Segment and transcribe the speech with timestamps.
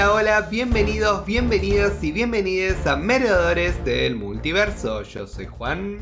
[0.00, 5.02] Hola, hola, bienvenidos, bienvenidos y bienvenidas a Meredores del Multiverso.
[5.02, 5.98] Yo soy Juan.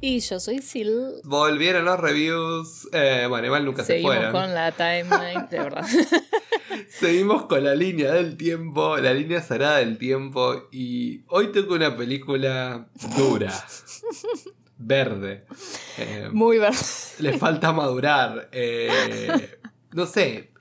[0.00, 1.18] Y yo soy Sil.
[1.24, 2.88] Volvieron los reviews.
[2.92, 4.32] Eh, bueno, igual nunca Seguimos se fueron.
[4.32, 5.84] con la timeline, de verdad.
[6.88, 10.68] Seguimos con la línea del tiempo, la línea sagrada del tiempo.
[10.70, 12.86] Y hoy tengo una película
[13.16, 13.52] dura.
[14.78, 15.46] verde.
[15.98, 16.78] Eh, Muy verdad.
[17.18, 18.48] le falta madurar.
[18.52, 19.58] Eh,
[19.94, 20.51] no sé.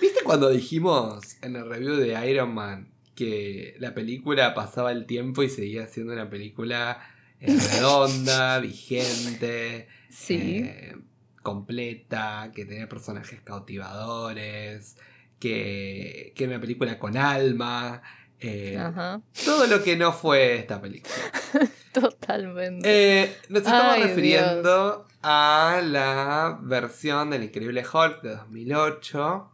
[0.00, 5.42] ¿Viste cuando dijimos en el review de Iron Man que la película pasaba el tiempo
[5.42, 7.00] y seguía siendo una película
[7.40, 10.62] eh, redonda, vigente, Sí.
[10.64, 10.96] eh,
[11.42, 14.96] completa, que tenía personajes cautivadores,
[15.38, 18.02] que, que era una película con alma?
[18.40, 19.22] eh, Ajá.
[19.44, 21.14] todo lo que no fue esta película.
[21.92, 23.22] Totalmente.
[23.22, 29.50] Eh, nos estamos Ay, refiriendo a la versión del Increíble Hulk de 2008.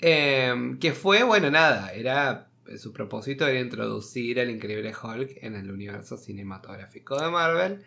[0.00, 2.50] Eh, que fue, bueno, nada, era.
[2.78, 7.84] Su propósito era introducir al Increíble Hulk en el universo cinematográfico de Marvel.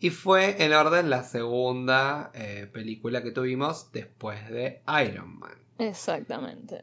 [0.00, 5.56] Y fue en orden la segunda eh, película que tuvimos después de Iron Man.
[5.78, 6.82] Exactamente.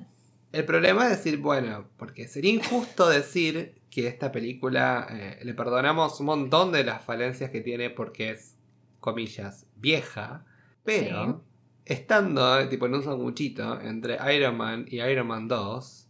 [0.51, 6.19] El problema es decir, bueno, porque sería injusto decir que esta película eh, le perdonamos
[6.19, 8.57] un montón de las falencias que tiene porque es,
[8.99, 10.45] comillas, vieja,
[10.83, 11.43] pero
[11.86, 16.08] estando eh, tipo en un sanguchito entre Iron Man y Iron Man 2,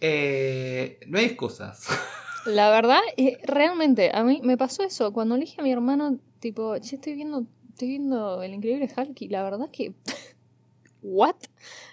[0.00, 1.86] eh, no hay excusas.
[2.46, 3.00] La verdad,
[3.42, 5.12] realmente, a mí me pasó eso.
[5.12, 9.20] Cuando le dije a mi hermano, tipo, che, estoy viendo, estoy viendo el increíble Hulk
[9.22, 9.94] y la verdad que.
[11.02, 11.36] ¿What?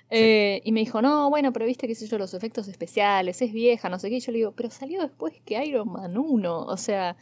[0.10, 3.52] Eh, y me dijo, no, bueno, pero viste, qué sé yo, los efectos especiales, es
[3.52, 4.18] vieja, no sé qué.
[4.18, 6.60] Y yo le digo, pero salió después que Iron Man 1.
[6.66, 7.16] O sea,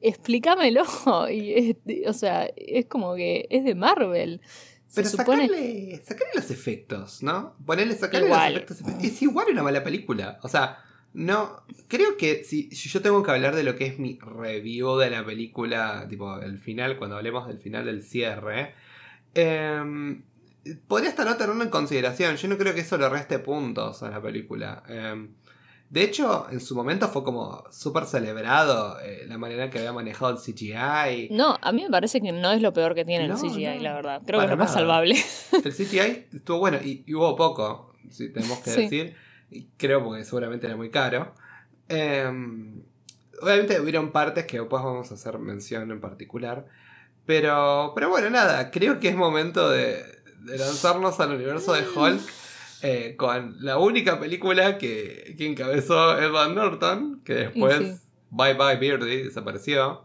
[0.00, 0.82] explícamelo.
[1.30, 1.76] Y es-
[2.08, 4.40] o sea, es como que es de Marvel.
[4.96, 5.46] Se Pero supone.
[5.46, 7.54] sacarle, sacarle los efectos, ¿no?
[7.66, 8.80] Ponerle, sacarle los efectos.
[9.04, 10.38] Es igual una mala película.
[10.42, 10.78] O sea,
[11.12, 11.62] no.
[11.86, 15.10] Creo que si, si yo tengo que hablar de lo que es mi review de
[15.10, 18.72] la película, tipo el final, cuando hablemos del final del cierre,
[19.34, 20.22] em,
[20.88, 22.36] podría hasta no tenerlo en consideración.
[22.36, 24.82] Yo no creo que eso le reste puntos a la película.
[24.88, 25.28] Em,
[25.88, 30.32] de hecho, en su momento fue como súper celebrado eh, la manera que había manejado
[30.32, 31.28] el CGI.
[31.30, 33.76] No, a mí me parece que no es lo peor que tiene No, el CGI,
[33.76, 34.22] no, la verdad.
[34.26, 35.14] Creo que es lo más salvable.
[35.52, 38.80] El CGI estuvo bueno y, y hubo poco, si tenemos que Sí.
[38.82, 39.16] decir.
[39.50, 41.32] Y creo porque seguramente era muy caro.
[41.88, 42.82] Em,
[43.40, 46.66] obviamente hubieron partes que después vamos a hacer mención en particular.
[47.26, 50.02] Pero, pero bueno, nada, creo que es momento de,
[50.40, 52.20] de lanzarnos al universo de Hulk
[52.82, 58.00] eh, con la única película que, que encabezó Edward Norton, que después, sí.
[58.30, 60.04] bye bye Beardy, desapareció.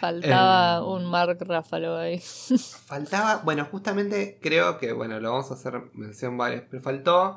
[0.00, 0.84] Faltaba Em.
[0.84, 2.20] un Mark Ruffalo ahí.
[2.86, 7.36] Faltaba, bueno, justamente creo que, bueno, lo vamos a hacer mención varias, pero faltó,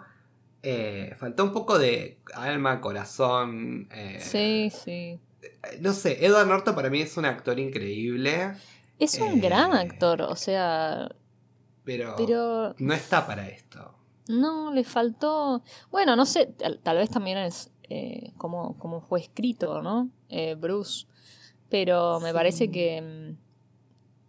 [0.62, 3.88] eh, faltó un poco de alma, corazón.
[3.92, 5.20] eh, Sí, sí.
[5.80, 8.54] No sé, Edward Norton para mí es un actor increíble,
[9.00, 9.42] Es un Eh.
[9.42, 11.10] gran actor, o sea,
[11.84, 13.96] pero, pero no está para esto.
[14.28, 15.64] No, le faltó...
[15.92, 20.10] Bueno, no sé, tal, tal vez también es eh, como, como fue escrito, ¿no?
[20.30, 21.06] Eh, Bruce.
[21.70, 22.34] Pero me Sí.
[22.34, 23.02] parece que...
[23.02, 23.38] mm,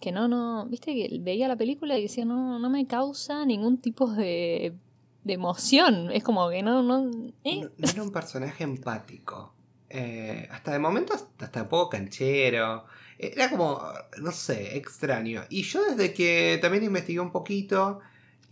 [0.01, 3.79] Que no, no, viste que veía la película y decía, no, no me causa ningún
[3.79, 4.75] tipo de,
[5.23, 6.11] de emoción.
[6.11, 7.09] Es como que no, no,
[7.45, 9.55] eh, No, no era un personaje empático.
[9.89, 12.85] Eh, hasta de momentos, hasta poco canchero.
[13.19, 13.81] Era como,
[14.21, 15.43] no sé, extraño.
[15.51, 18.01] Y yo desde que también investigué un poquito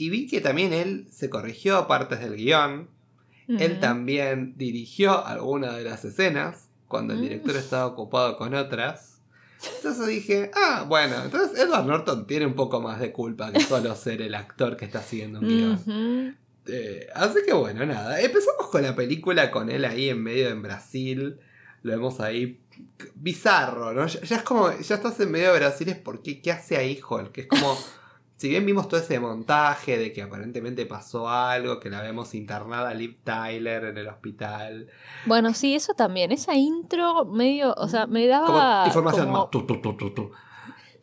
[0.01, 2.89] y vi que también él se corrigió partes del guion.
[3.49, 7.23] Él también dirigió algunas de las escenas cuando el Mm.
[7.23, 9.19] director estaba ocupado con otras.
[9.77, 13.95] Entonces dije, ah, bueno, entonces Edward Norton tiene un poco más de culpa que solo
[13.97, 16.37] ser el actor que está haciendo un guion.
[16.67, 18.21] Eh, así que bueno, nada.
[18.21, 21.39] Empezamos con la película con él ahí en medio en Brasil.
[21.83, 22.61] Lo vemos ahí
[23.17, 24.07] bizarro, ¿no?
[24.07, 27.01] Ya, ya es como, ya estás en medio de Brasil, es porque, ¿qué hace ahí
[27.07, 27.33] Hulk?
[27.33, 27.77] Que es como,
[28.41, 32.89] si bien vimos todo ese montaje de que aparentemente pasó algo, que la vemos internada
[32.89, 34.89] a Liv Tyler en el hospital.
[35.27, 36.33] Bueno, sí, eso también.
[36.33, 38.87] Esa intro medio, o sea, me Como daba.
[38.87, 40.31] información, como- no, tu, tu, tu, tu, tu.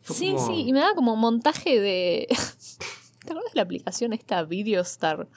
[0.00, 2.26] Fue Sí, como- sí, y me daba como montaje de.
[3.24, 5.28] ¿Te acuerdas de la aplicación esta Videostar?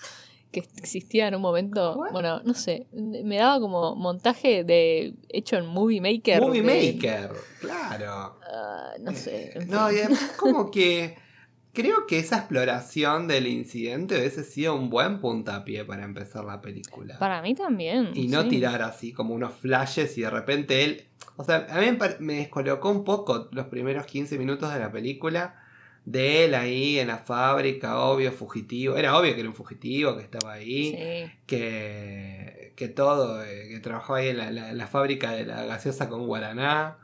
[0.52, 1.98] Que existía en un momento.
[2.12, 2.88] Bueno, no sé.
[2.92, 5.14] Me daba como montaje de.
[5.30, 6.42] hecho en Movie Maker.
[6.42, 8.40] Movie de- Maker, claro.
[8.52, 9.52] ah, no sé.
[9.56, 9.98] Eh, no, y
[10.40, 11.16] como que
[11.74, 17.18] creo que esa exploración del incidente hubiese sido un buen puntapié para empezar la película.
[17.20, 18.12] Para mí también.
[18.14, 18.50] y no sí.
[18.50, 21.06] tirar así como unos flashes y de repente él...
[21.38, 25.56] O sea, a mí me, descolocó un poco los primeros 15 minutos de la película
[26.06, 28.96] de él ahí en la fábrica, obvio, fugitivo.
[28.98, 31.32] Era obvio que era un fugitivo, que estaba ahí, Sí.
[31.46, 36.10] que, que todo, eh, que trabajaba ahí en la, la- la fábrica de la gaseosa
[36.10, 36.98] con Guaraná.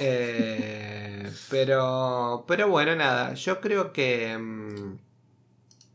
[0.00, 4.98] Eh, pero, pero bueno, nada, yo creo que, mm,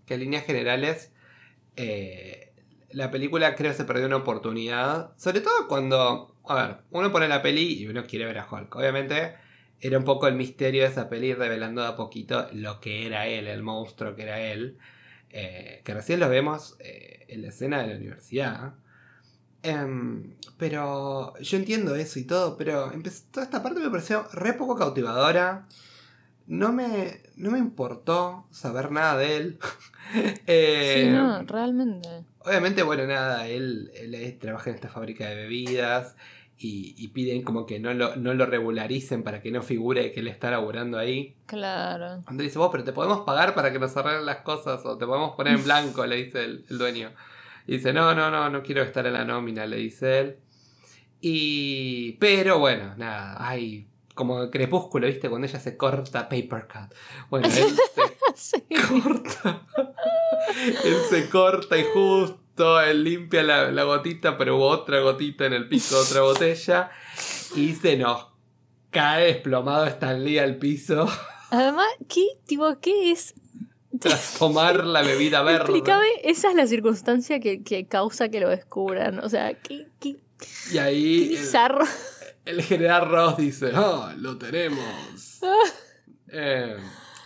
[0.06, 1.12] que en líneas generales
[1.75, 2.53] eh,
[2.91, 7.41] la película creo se perdió una oportunidad, sobre todo cuando, a ver, uno pone la
[7.41, 8.75] peli y uno quiere ver a Hulk.
[8.75, 9.36] Obviamente
[9.81, 13.47] era un poco el misterio de esa peli revelando a poquito lo que era él,
[13.47, 14.77] el monstruo que era él,
[15.30, 18.74] eh, que recién lo vemos en la escena de la universidad.
[19.63, 22.91] Em, pero yo entiendo eso y todo, pero
[23.31, 25.65] toda esta parte me pareció re poco cautivadora.
[26.47, 29.59] No me, no me importó saber nada de él.
[30.47, 32.09] Eh, Sí, no, realmente.
[32.39, 36.15] Obviamente, bueno, nada, él, él trabaja en esta fábrica de bebidas
[36.57, 40.21] y, y piden como que no lo, no lo regularicen para que no figure que
[40.21, 41.35] él está laburando ahí.
[41.45, 42.15] Claro.
[42.15, 45.05] Entonces dice, vos, pero te podemos pagar para que nos arreglen las cosas o te
[45.05, 47.12] podemos poner en blanco, le dice el, el dueño.
[47.69, 50.38] Y dice, no, no, no, no quiero estar en la nómina, le dice él.
[51.21, 52.13] Y...
[52.13, 55.30] Pero bueno, nada, hay como crepúsculo, ¿viste?
[55.30, 56.98] Cuando ella se corta paper cut.
[57.30, 57.54] Bueno, él
[58.36, 58.63] se Sí.
[59.04, 59.68] corta.
[60.83, 65.54] él se corta y justo él limpia la, la gotita, pero hubo otra gotita en
[65.54, 66.89] el piso de otra botella.
[67.56, 68.30] Y se nos
[68.89, 71.07] cae desplomado Stan Lee al piso
[71.51, 73.36] Además, ¿qué, tipo, qué es?
[74.00, 75.63] Tras tomar la bebida verde.
[75.63, 79.19] Explícame, esa es la circunstancia que, que causa que lo descubran.
[79.19, 81.86] O sea, qué, qué, Y qué ahí el, bizarro.
[82.46, 85.40] el general Ross dice, oh, lo tenemos.
[86.31, 86.75] Eh,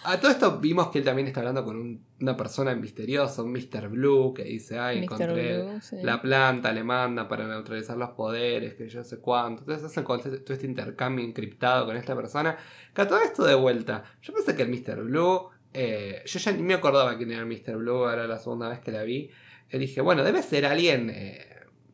[0.05, 3.51] a todo esto vimos que él también está hablando con un- una persona misteriosa, un
[3.51, 3.89] Mr.
[3.89, 5.03] Blue, que dice, ay, Mr.
[5.03, 5.97] encontré Blue, sí.
[6.03, 9.63] la planta alemana para neutralizar los poderes, que yo sé cuánto.
[9.63, 12.55] Entonces hacen todo este intercambio encriptado con esta persona.
[12.93, 15.03] Que a todo esto de vuelta, yo pensé que el Mr.
[15.03, 17.77] Blue, eh, yo ya ni me acordaba quién era el Mr.
[17.77, 19.29] Blue, ahora la segunda vez que la vi.
[19.71, 21.45] Y dije, bueno, debe ser alguien, eh,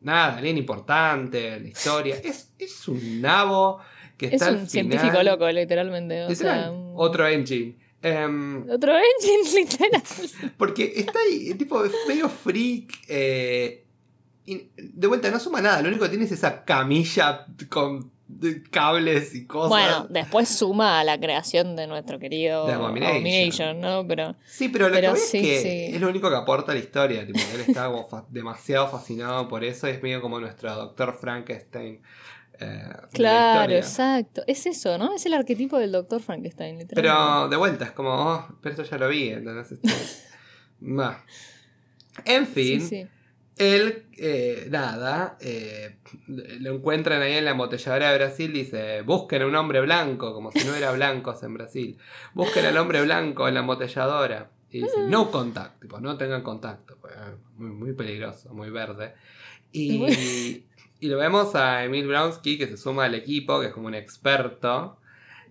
[0.02, 2.16] nada, alguien importante en la historia.
[2.24, 3.80] Es, es un nabo
[4.18, 5.26] que Es está al un científico final.
[5.26, 6.24] loco, literalmente.
[6.24, 7.76] O Literal, sea, un- Otro engine.
[8.02, 10.02] Em, Otro engine, literal.
[10.58, 12.92] porque está ahí, tipo, es medio freak.
[13.08, 13.84] eh,
[14.46, 15.80] y de vuelta, no suma nada.
[15.82, 19.68] Lo único que tiene es esa camilla con de cables y cosas.
[19.70, 23.16] Bueno, después suma a la creación de nuestro querido De Abomination.
[23.16, 24.06] Abomination, ¿no?
[24.06, 25.60] Pero sí, pero lo pero que sí, es que
[25.90, 25.94] sí.
[25.96, 27.26] es lo único que aporta a la historia.
[27.26, 29.88] Tipo, él está como fa- demasiado fascinado por eso.
[29.88, 32.00] y Es medio como nuestro doctor Frankenstein.
[32.60, 32.82] eh,
[33.12, 34.42] claro, exacto.
[34.46, 35.14] Es eso, ¿no?
[35.14, 36.94] Es el arquetipo del Doctor Frankenstein, literalmente.
[36.94, 39.30] Pero de vuelta, es como, oh, pero esto ya lo vi.
[39.30, 39.94] Entonces, este.
[42.24, 42.80] En fin.
[42.80, 43.06] Sí.
[43.60, 45.96] Él, eh, nada, eh,
[46.26, 50.50] lo encuentran ahí en la embotelladora de Brasil, dice, busquen a un hombre blanco, como
[50.50, 51.98] si no hubiera blancos en Brasil.
[52.32, 54.50] Busquen al hombre blanco en la embotelladora.
[54.70, 56.96] Y dice, no contact, tipo, no tengan contacto.
[57.02, 57.14] pues,
[57.56, 59.12] muy, muy peligroso, muy verde.
[59.72, 60.64] Y,
[61.00, 63.94] y lo vemos a Emil Bronsky, que se suma al equipo, que es como un
[63.94, 64.96] experto,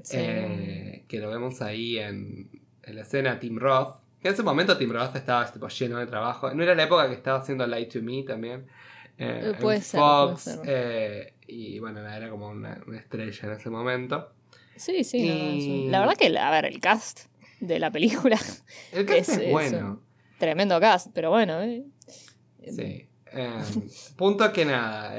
[0.02, 0.16] Sí.
[0.18, 2.50] eh, que lo vemos ahí en,
[2.84, 3.99] en la escena Tim Roth.
[4.22, 6.54] Que en ese momento Tim Roth estaba tipo, lleno de trabajo.
[6.54, 8.66] No era la época que estaba haciendo Light to Me también.
[9.18, 10.44] eh, Eh, en puede ser, Fox.
[10.44, 10.66] puede ser.
[10.68, 14.30] eh, y bueno, era como una, una estrella en ese momento.
[14.76, 15.28] Sí, sí,
[15.86, 17.22] no, La verdad que, a ver, el cast
[17.60, 18.38] de la película,
[18.94, 20.02] El cast Es- es, es bueno.
[20.38, 21.84] tremendo cast, pero bueno, ¿eh?
[22.70, 23.06] Sí.
[23.32, 23.62] Eh,
[24.16, 25.14] punto que nada.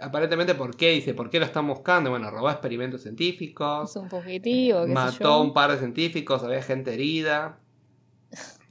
[0.00, 0.90] aparentemente, ¿por qué?
[0.90, 2.10] Dice, ¿por qué lo están buscando?
[2.10, 3.90] Bueno, robó experimentos científicos.
[3.90, 5.32] Es un fugitivo, qué sé Mató yo.
[5.32, 7.58] a un par de científicos, había gente herida.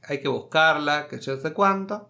[0.03, 2.09] Hay que buscarla, que yo sé cuánto.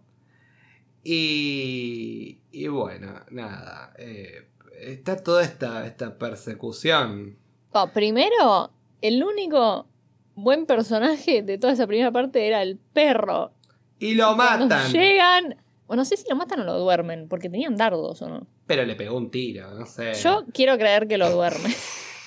[1.04, 3.94] Y, y bueno, nada.
[3.98, 4.48] eh,
[4.80, 7.38] está toda esta, esta persecución.
[7.72, 8.72] Oh, primero,
[9.02, 9.88] el único
[10.36, 13.52] buen personaje de toda esa primera parte era el perro.
[14.00, 14.92] Y lo matan.
[14.92, 15.56] llegan.
[15.88, 18.48] O no sé si lo matan o lo duermen, porque tenían dardos o no.
[18.66, 20.14] Pero le pegó un tiro, no sé.
[20.14, 21.76] Yo quiero creer que lo duerme.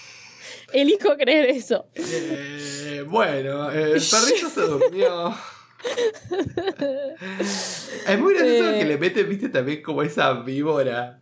[0.73, 1.87] Elijo creer eso.
[1.95, 5.35] Eh, bueno, el perrito se durmió.
[8.09, 8.79] es muy gracioso Eh.
[8.79, 11.21] que le meten, viste, también como esa víbora.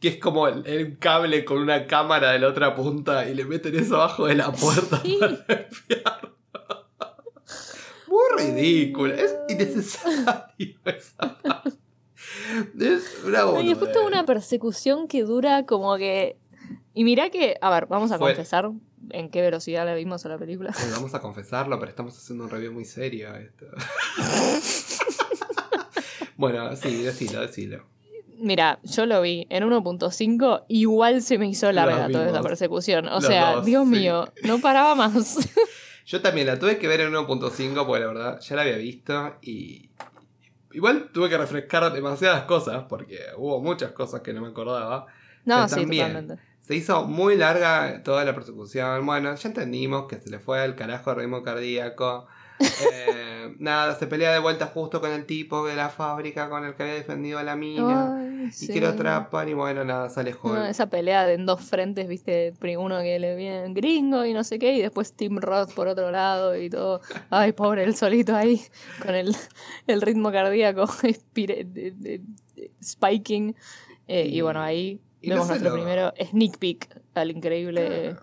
[0.00, 3.44] Que es como el, el cable con una cámara de la otra punta y le
[3.46, 5.16] meten eso abajo de la puerta Sí.
[5.18, 6.32] para espiar.
[8.06, 9.14] Muy ridículo.
[9.14, 11.70] Es innecesario esa parte.
[12.78, 16.36] Es una Y después toda una persecución que dura como que.
[16.92, 17.56] Y mirá que.
[17.62, 18.70] A ver, vamos a Fue- confesar
[19.10, 20.72] en qué velocidad la vimos a la película.
[20.92, 23.66] Vamos a confesarlo, pero estamos haciendo un review muy serio a esto.
[26.36, 27.84] bueno, sí, decilo, decilo.
[28.38, 33.08] Mira, yo lo vi en 1.5, igual se me hizo larga toda esa persecución.
[33.08, 33.90] O Los sea, dos, Dios sí.
[33.90, 35.48] mío, no paraba más.
[36.06, 39.36] Yo también la tuve que ver en 1.5 porque la verdad ya la había visto
[39.40, 39.88] y
[40.72, 45.06] igual tuve que refrescar demasiadas cosas porque hubo muchas cosas que no me acordaba.
[45.46, 46.36] No, sí, totalmente.
[46.64, 49.04] Se hizo muy larga toda la persecución.
[49.04, 52.26] Bueno, ya entendimos que se le fue al carajo el ritmo cardíaco.
[52.60, 56.74] Eh, nada, se pelea de vuelta justo con el tipo de la fábrica con el
[56.74, 58.48] que había defendido a la mina.
[58.58, 60.62] y que lo atrapan y bueno, nada, sale joven.
[60.62, 64.72] esa pelea en dos frentes, viste, uno que le viene gringo y no sé qué,
[64.74, 67.00] y después Tim Roth por otro lado y todo.
[67.28, 68.62] Ay, pobre, el solito ahí
[69.02, 69.34] con el,
[70.00, 70.86] ritmo cardíaco
[72.82, 73.56] spiking.
[74.06, 78.16] Eh, y, bueno, ahí vemos nuestro primero sneak peek al increíble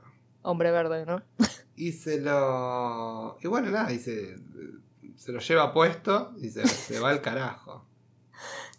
[0.44, 1.22] hombre verde, ¿no?
[1.76, 3.38] Y se lo.
[3.42, 4.36] Y bueno, nada, y se,
[5.28, 7.86] lo lleva puesto y se, va al carajo.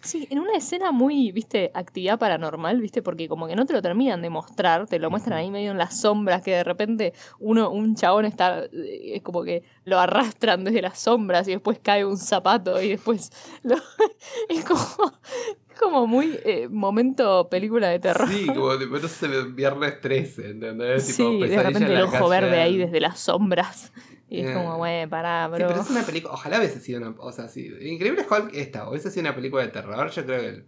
[0.03, 3.81] Sí, en una escena muy, viste, actividad paranormal, viste, porque como que no te lo
[3.81, 7.71] terminan de mostrar, te lo muestran ahí medio en las sombras, que de repente uno,
[7.71, 12.05] un chabón está, eh, es como que lo arrastran desde las sombras y después cae
[12.05, 13.31] un zapato y después
[13.63, 13.77] lo,
[14.49, 15.13] es como,
[15.79, 18.29] como muy eh, momento película de terror.
[18.29, 21.07] Sí, como de no sé, viernes 13, ¿entendés?
[21.07, 23.93] Sí, de repente el ojo verde ahí desde las sombras.
[24.33, 25.59] Y es como, güey, pará, bro.
[25.59, 26.33] Sí, pero es una película.
[26.33, 27.15] Ojalá hubiese sido una.
[27.19, 27.71] O sea, sí.
[27.83, 28.89] Increíble Hulk esta.
[28.89, 30.11] Hubiese sido una película de terror.
[30.11, 30.65] Yo creo que.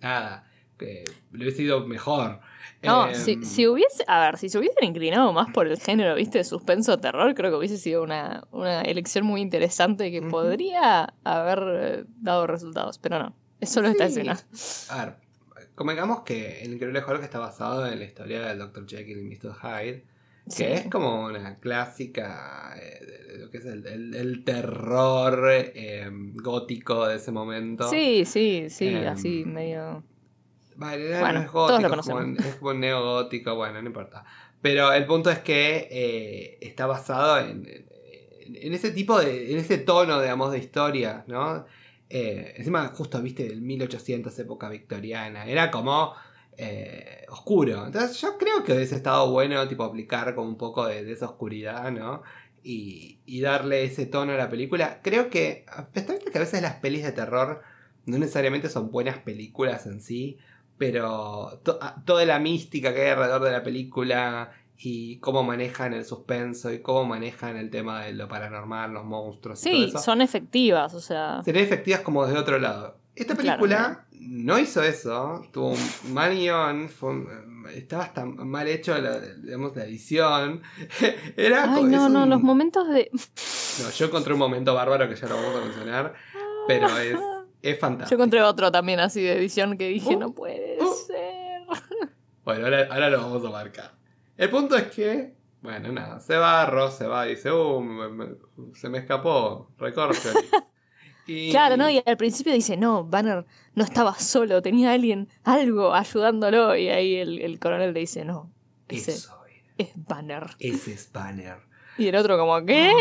[0.00, 0.50] Nada.
[0.76, 2.40] Que le hubiese sido mejor.
[2.82, 4.02] No, si, em, si, hubiese.
[4.08, 6.42] A ver, si se hubiesen inclinado más por el género, ¿viste?
[6.42, 12.04] Suspenso terror, creo que hubiese sido una, una elección muy interesante que podría haber eh,
[12.20, 12.98] dado resultados.
[12.98, 13.36] Pero no.
[13.60, 14.36] Es solo esta escena.
[14.90, 15.14] A ver,
[15.76, 18.88] convengamos que El Increíble Hulk está basado en la historia del Dr.
[18.88, 19.54] Jekyll y Mr.
[19.54, 20.04] Hyde.
[20.56, 27.16] Que es como una clásica eh, de lo que es el, terror em, gótico de
[27.16, 27.88] ese momento.
[27.88, 30.02] Sí, sí, sí, em, así medio.
[30.76, 34.24] Vale, bueno, es gótico, es como, es como neogótico, bueno, no importa.
[34.60, 37.66] Pero el punto es que eh, está basado en,
[38.42, 39.52] en, ese tipo de.
[39.52, 41.66] en ese tono, digamos, de historia, ¿no?
[42.10, 45.46] Eh, encima, justo viste, del 1800, época victoriana.
[45.46, 46.14] Era como
[46.60, 47.86] eh, oscuro.
[47.86, 51.92] Entonces, yo creo que hubiese estado bueno, tipo, aplicar como un poco de, esa oscuridad,
[51.92, 52.22] ¿no?
[52.64, 55.00] Y, darle ese tono a la película.
[55.02, 57.62] Creo que, a pesar de que a veces las pelis de terror
[58.06, 60.38] no necesariamente son buenas películas en sí,
[60.76, 61.60] pero
[62.04, 66.80] toda la mística que hay alrededor de la película y cómo manejan el suspenso y
[66.80, 69.60] cómo manejan el tema de lo paranormal, los monstruos.
[69.60, 69.98] Sí, y todo eso.
[69.98, 71.40] son efectivas, o sea.
[71.44, 72.98] Serían efectivas como desde otro lado.
[73.14, 76.90] Esta película no hizo eso, tuvo un mal guion,
[77.74, 80.62] estaba hasta mal hecho la, digamos, la edición.
[81.36, 83.10] Era Ay, no, no, los momentos de.
[83.12, 86.14] no, yo encontré un momento bárbaro que ya lo vamos a mencionar,
[86.66, 87.18] pero es,
[87.62, 88.10] es fantástico.
[88.10, 90.94] Yo encontré otro también así de edición que dije, uh, no puede uh.
[90.94, 91.62] ser.
[92.44, 93.92] Bueno, ahora, ahora lo vamos a marcar.
[94.38, 98.38] El punto es que, bueno, nada, se va, Ross se va y dice, uh,
[98.72, 100.30] se me escapó, recorte.
[101.28, 101.50] Y...
[101.50, 101.88] Claro, ¿no?
[101.90, 103.44] Y al principio dice, no, Banner
[103.74, 106.74] no estaba solo, tenía alguien, algo ayudándolo.
[106.74, 108.50] Y ahí el, coronel le dice, no,
[108.88, 109.12] ese
[109.76, 110.46] es Banner.
[110.58, 111.58] Ese es Banner.
[111.98, 112.92] Y el otro como, ¿qué?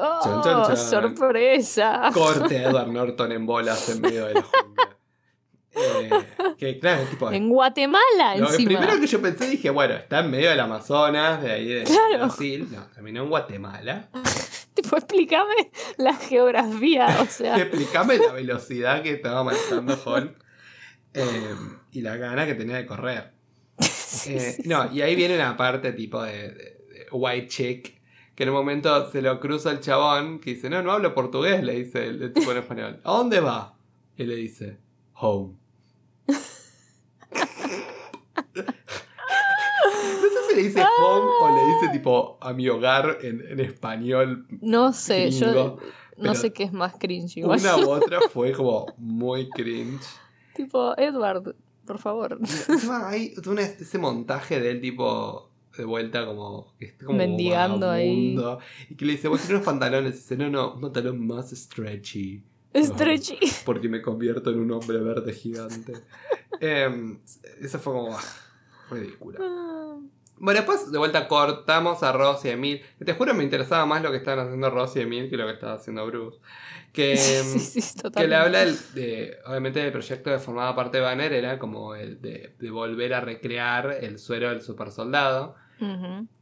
[0.00, 2.10] ¡Oh, sorpresa!
[2.14, 4.96] Corte a Edward Norton en bolas en medio de la jungla.
[5.76, 6.10] Eh,
[6.56, 10.50] que claro, tipo, en Guatemala, lo primero que yo pensé, dije, bueno, está en medio
[10.50, 11.84] del Amazonas, de ahí de
[12.16, 12.68] Brasil.
[12.70, 14.08] No, terminó en Guatemala.
[14.82, 17.56] tipo, explícame la geografía, o sea.
[17.56, 20.36] explícame la velocidad que estaba manejando Hulk
[21.14, 21.54] eh,
[21.92, 23.32] y la gana que tenía de correr.
[24.26, 26.78] Eh, no, y ahí viene una parte tipo de,
[27.10, 28.00] white chick
[28.34, 31.62] que en un momento se lo cruza el chabón que dice, no, no hablo portugués,
[31.64, 33.00] le dice el, el tipo en español.
[33.02, 33.76] ¿A dónde va?
[34.16, 34.78] Y le dice,
[35.14, 35.56] home.
[39.94, 44.46] No sé si le dice home o le dice tipo a mi hogar en, español.
[44.60, 45.78] No sé, yo
[46.16, 47.44] no sé qué es más cringe.
[47.44, 50.04] Una u otra fue como muy cringe.
[50.54, 51.54] Tipo, Edward,
[51.86, 52.38] por favor.
[53.04, 53.34] hay
[53.80, 56.72] ese montaje de él tipo de vuelta como,
[57.04, 58.36] como mendigando ahí.
[58.88, 60.14] Y que le dice, voy a tener unos pantalones.
[60.14, 62.42] Y dice, no, no, un pantalón más stretchy.
[62.74, 63.38] Stretchy.
[63.64, 65.92] porque me convierto en un hombre verde gigante.
[66.60, 67.16] eh,
[67.60, 68.16] eso fue como
[68.90, 69.38] ridícula.
[70.38, 72.82] Bueno, después de vuelta cortamos a Ross y Emil.
[73.04, 75.52] Te juro me interesaba más lo que estaban haciendo Ross y Emil que lo que
[75.52, 76.38] estaba haciendo Bruce.
[76.92, 77.14] Que,
[78.16, 78.64] que le habla
[78.94, 83.14] de, obviamente del proyecto que formaba parte de Banner era como el de, de volver
[83.14, 85.56] a recrear el suero del super soldado.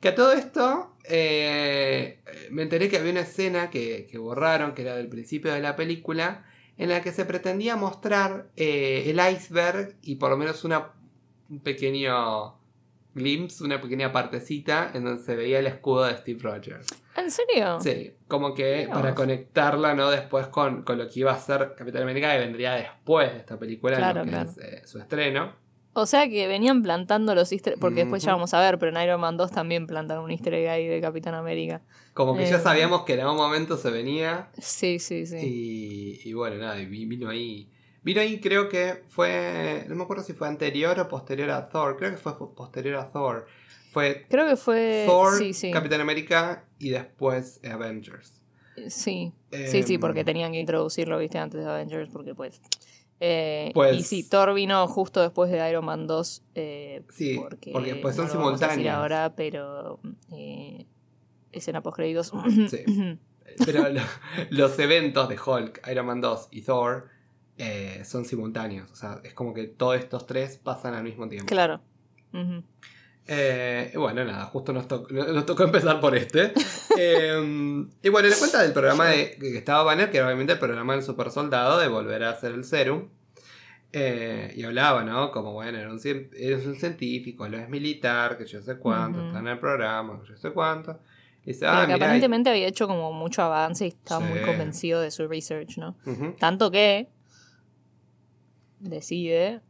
[0.00, 2.20] Que a todo esto eh,
[2.50, 6.44] me enteré que había una escena que, borraron, que era del principio de la película,
[6.76, 10.92] en la que se pretendía mostrar eh, el iceberg y por lo menos una,
[11.50, 12.58] un pequeño
[13.14, 16.86] glimpse, una pequeña partecita en donde se veía el escudo de Steve Rogers.
[17.16, 17.78] ¿En serio?
[17.80, 20.10] Sí, como que para conectarla, ¿no?
[20.10, 23.58] Después con, con lo que iba a ser Capitán América, que vendría después de esta
[23.58, 24.50] película, en lo que claro.
[24.50, 25.60] es eh, su estreno.
[25.94, 29.02] O sea que venían plantando los easter porque después ya vamos a ver, pero en
[29.04, 31.82] Iron Man 2 también plantan un easter egg ahí de Capitán América.
[32.14, 34.48] Como que Eh, ya sabíamos que en algún momento se venía.
[34.58, 35.36] Sí, sí, sí.
[35.36, 37.68] Y, y bueno, nada, y vi- vino ahí.
[38.02, 39.84] Vino ahí, creo que fue.
[39.88, 41.96] No me acuerdo si fue anterior o posterior a Thor.
[41.96, 43.46] Creo que fue posterior a Thor.
[43.92, 45.04] Fue Creo que fue...
[45.06, 45.70] Thor, sí, sí.
[45.70, 48.40] Capitán América y después Avengers.
[48.88, 52.62] Sí, sí, sí, Em, porque tenían que introducirlo, viste, antes de Avengers, porque pues...
[53.20, 56.42] eh, Pues- y sí, Thor vino justo después de Iron Man 2.
[56.54, 58.94] eh, Sí, porque, porque pues son no simultáneos.
[58.96, 60.00] ahora, pero...
[60.32, 60.86] eh,
[61.52, 62.32] escena post créditos.
[62.70, 62.84] Sí.
[63.66, 64.00] Pero lo-
[64.48, 67.08] los eventos de Hulk, Iron Man 2 y Thor
[67.58, 68.90] eh, son simultáneos.
[68.90, 71.46] O sea, es como que todos estos tres pasan al mismo tiempo.
[71.48, 71.80] claro.
[73.28, 76.52] Eh, bueno, nada, justo nos, to- nos tocó empezar por este.
[76.98, 80.58] Eh, y bueno, le cuenta del programa de, que estaba Banner, que era obviamente el
[80.58, 83.08] programa del super soldado de volver a hacer el serum.
[83.94, 85.30] Eh, y hablaba, ¿no?
[85.30, 89.24] Como bueno, era un, cien- eres un científico, lo es militar, que yo sé cuánto,
[89.26, 91.00] está en el programa, que yo sé cuánto.
[91.46, 95.10] Y dice, ah, que aparentemente había hecho como mucho avance y estaba muy convencido de
[95.10, 95.96] su research, ¿no?
[96.38, 97.08] Tanto que
[98.82, 99.60] decide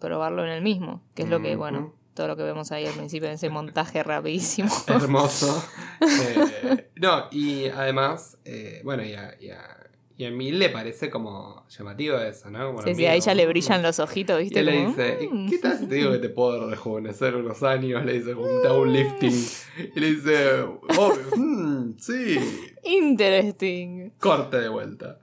[0.00, 2.94] probarlo en el mismo, que es lo que, bueno, todo lo que vemos ahí al
[2.94, 4.70] principio en ese montaje rapidísimo.
[4.88, 5.62] Hermoso.
[5.98, 9.88] Eh, no, y además, eh, bueno, y a, y, a,
[10.18, 12.66] y a mí le parece como llamativo eso, ¿no?
[12.66, 14.60] Como Sí, sí, a ella le brillan los ojitos, Y ¿viste?
[14.60, 15.48] él le dice, ¿y "Mm".
[15.48, 18.04] ¿qué tal si te digo que te puedo rejuvenecer unos años?
[18.04, 19.46] Le dice, un down lifting.
[19.96, 20.60] Y le dice,
[20.98, 22.38] oh, mm, sí.
[22.84, 24.10] Interesting.
[24.20, 25.18] Corte de vuelta.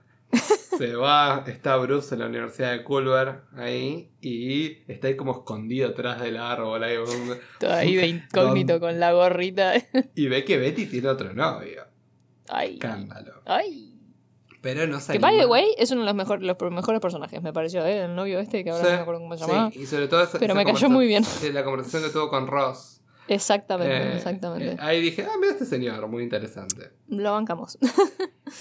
[0.78, 5.90] Se va, está Bruce en la Universidad de Culver ahí y está ahí como escondido
[5.90, 6.82] atrás del árbol.
[6.82, 6.96] ahí,
[7.60, 9.74] Todo ahí de incógnito con la gorrita.
[10.14, 11.84] y ve que Betty tiene otro novio.
[12.48, 12.74] Ay.
[12.74, 13.42] Escándalo.
[13.46, 13.90] Ay.
[14.60, 17.42] Pero no se Que by the way es uno de los, mejor, los mejores personajes,
[17.42, 18.04] me pareció, ¿eh?
[18.04, 19.70] El novio este, que ahora Sí, no me acuerdo cómo se llamaba.
[19.70, 21.22] Sí, y sobre todo esa, Pero esa me cayó muy bien.
[21.52, 22.93] La conversación que tuvo con Ross.
[23.28, 24.72] Exactamente, Eh, exactamente.
[24.72, 26.90] eh, ahí dije, ah, mira este señor, muy interesante.
[27.08, 27.78] Lo bancamos.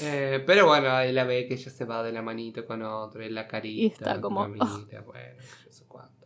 [0.01, 3.23] Eh, pero bueno, ahí la ve que ella se va de la manito con otro,
[3.23, 3.81] y la carita.
[3.83, 6.25] Y está como, mamita, bueno, yo sé cuánto.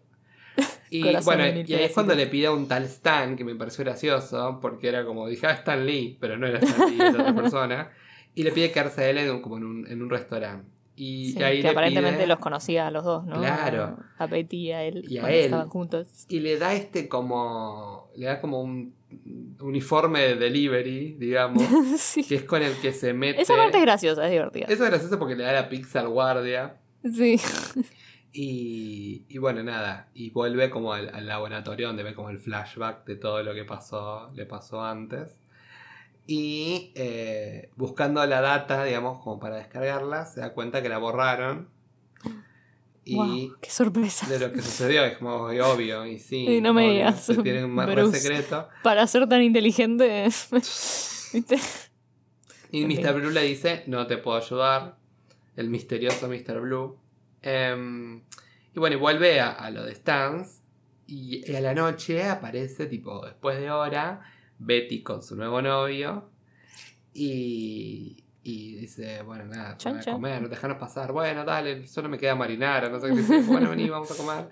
[0.89, 3.56] Y Corazón bueno, y ahí es cuando le pide a un tal Stan, que me
[3.56, 7.10] pareció gracioso, porque era como, dije, ah, Stan Lee, pero no era Stan Lee, era
[7.12, 7.91] otra persona.
[8.36, 10.69] Y le pide quedarse a él en un- como en un, en un restaurante.
[10.95, 13.38] Y Sí, ahí que le aparentemente pide- los conocía a los dos, ¿no?
[13.39, 13.97] Claro.
[14.17, 15.04] A Betty y a él.
[15.10, 15.45] Y a él.
[15.45, 16.26] Estaban juntos.
[16.30, 18.06] Y le da este como.
[18.17, 18.93] Le da como un
[19.62, 21.63] uniforme de delivery, digamos.
[21.97, 22.23] sí.
[22.23, 23.41] que es con el que se mete.
[23.41, 24.65] Esa parte es graciosa, es divertida.
[24.65, 26.77] Eso es gracioso porque le da la pizza al guardia.
[27.03, 27.39] Sí.
[28.34, 30.10] Y, y bueno, nada.
[30.13, 33.63] Y vuelve como al, al laboratorio donde ve como el flashback de todo lo que
[33.63, 35.39] pasó, le pasó antes.
[36.27, 41.69] Y eh, buscando la data, digamos, como para descargarla, se da cuenta que la borraron.
[43.07, 44.27] Y Wow, qué sorpresa.
[44.27, 46.05] de lo que sucedió es como obvio.
[46.05, 48.67] Y sí, Y no me digas, se tiene un más secreto.
[48.83, 50.25] Para ser tan inteligente.
[51.31, 51.57] ¿Viste?
[52.71, 52.89] Y Ok.
[53.03, 53.13] Mr.
[53.13, 54.97] Blue le dice, no te puedo ayudar.
[55.55, 56.59] El misterioso Mr.
[56.59, 56.97] Blue.
[57.41, 58.21] Em,
[58.75, 60.61] y bueno, y vuelve a, a lo de Stans.
[61.07, 64.21] Y, y a la noche aparece, tipo, después de hora,
[64.59, 66.29] Betty con su nuevo novio.
[67.13, 71.12] Y, y dice, bueno, nada, voy a comer, déjanos pasar.
[71.12, 72.89] Bueno, dale, solo me queda marinar.
[72.89, 73.15] No sé qué.
[73.15, 74.49] Dice, bueno, vení, vamos a comer.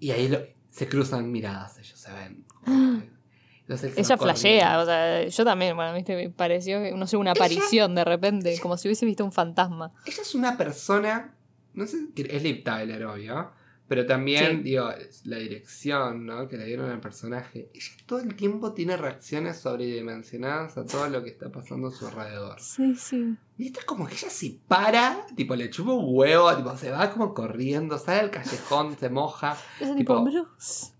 [0.00, 2.44] Y ahí lo- se cruzan miradas, ellos se ven.
[3.60, 7.94] Entonces Ella flashea, o sea, yo también, bueno, viste, me pareció, no sé, una aparición
[7.94, 9.92] de repente, como si hubiese visto un fantasma.
[10.04, 11.36] Ella es una persona.
[11.74, 13.52] No sé, es Liv Tyler, obvio.
[13.94, 14.62] Pero también, Sí.
[14.70, 14.88] digo,
[15.24, 16.48] la dirección, ¿no?
[16.48, 17.68] Que le dieron al personaje.
[17.74, 22.06] Ella todo el tiempo tiene reacciones sobredimensionadas a todo lo que está pasando a su
[22.06, 22.58] alrededor.
[22.58, 23.34] Sí, sí.
[23.58, 26.90] Y esto es como que ella se para, tipo, le chupa un huevo, tipo, se
[26.90, 29.58] va como corriendo, sale al callejón, se moja.
[29.78, 30.92] Es Tipo, tipo, Bruce.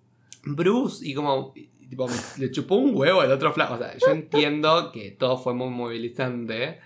[0.44, 1.54] Bruce, y como.
[1.56, 3.72] y, tipo, le chupó un huevo al otro flaco.
[3.74, 6.78] O sea, yo entiendo que todo fue muy movilizante.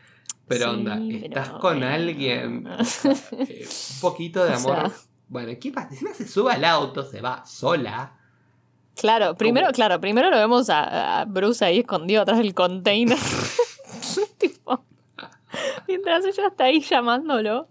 [0.48, 2.64] Pero Sí, onda, pero estás con alguien.
[2.78, 4.90] o sea, eh, un poquito de O amor.
[4.90, 4.92] sea.
[5.28, 5.88] Bueno, ¿qué pasa?
[5.90, 8.12] Encima se sube al auto, se va sola.
[8.94, 9.74] Claro, primero, ¿Cómo?
[9.74, 13.18] claro, primero lo vemos a, a Bruce ahí escondido atrás del container.
[14.38, 14.84] tipo,
[15.88, 17.68] mientras ella está ahí llamándolo.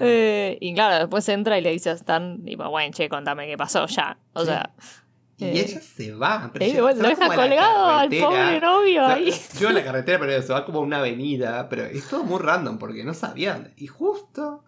[0.00, 3.56] Eh, y claro, después entra y le dice a Stan, tipo, bueno, che, contame qué
[3.56, 4.16] pasó ya.
[4.32, 4.46] O Sí.
[4.46, 4.70] sea,
[5.38, 6.50] Y Eh, ella se va.
[6.52, 9.32] pero se- lo deja colgado al pobre novio O sea, ahí.
[9.58, 11.68] Yo en la carretera, pero se va como a una avenida.
[11.68, 13.72] Pero es todo muy random porque no sabían.
[13.76, 14.62] Y justo.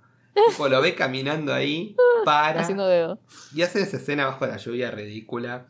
[0.51, 2.61] Tipo, lo ve caminando ahí, para.
[2.63, 3.19] Haciendo dedo.
[3.55, 5.67] Y hace esa escena bajo la lluvia ridícula.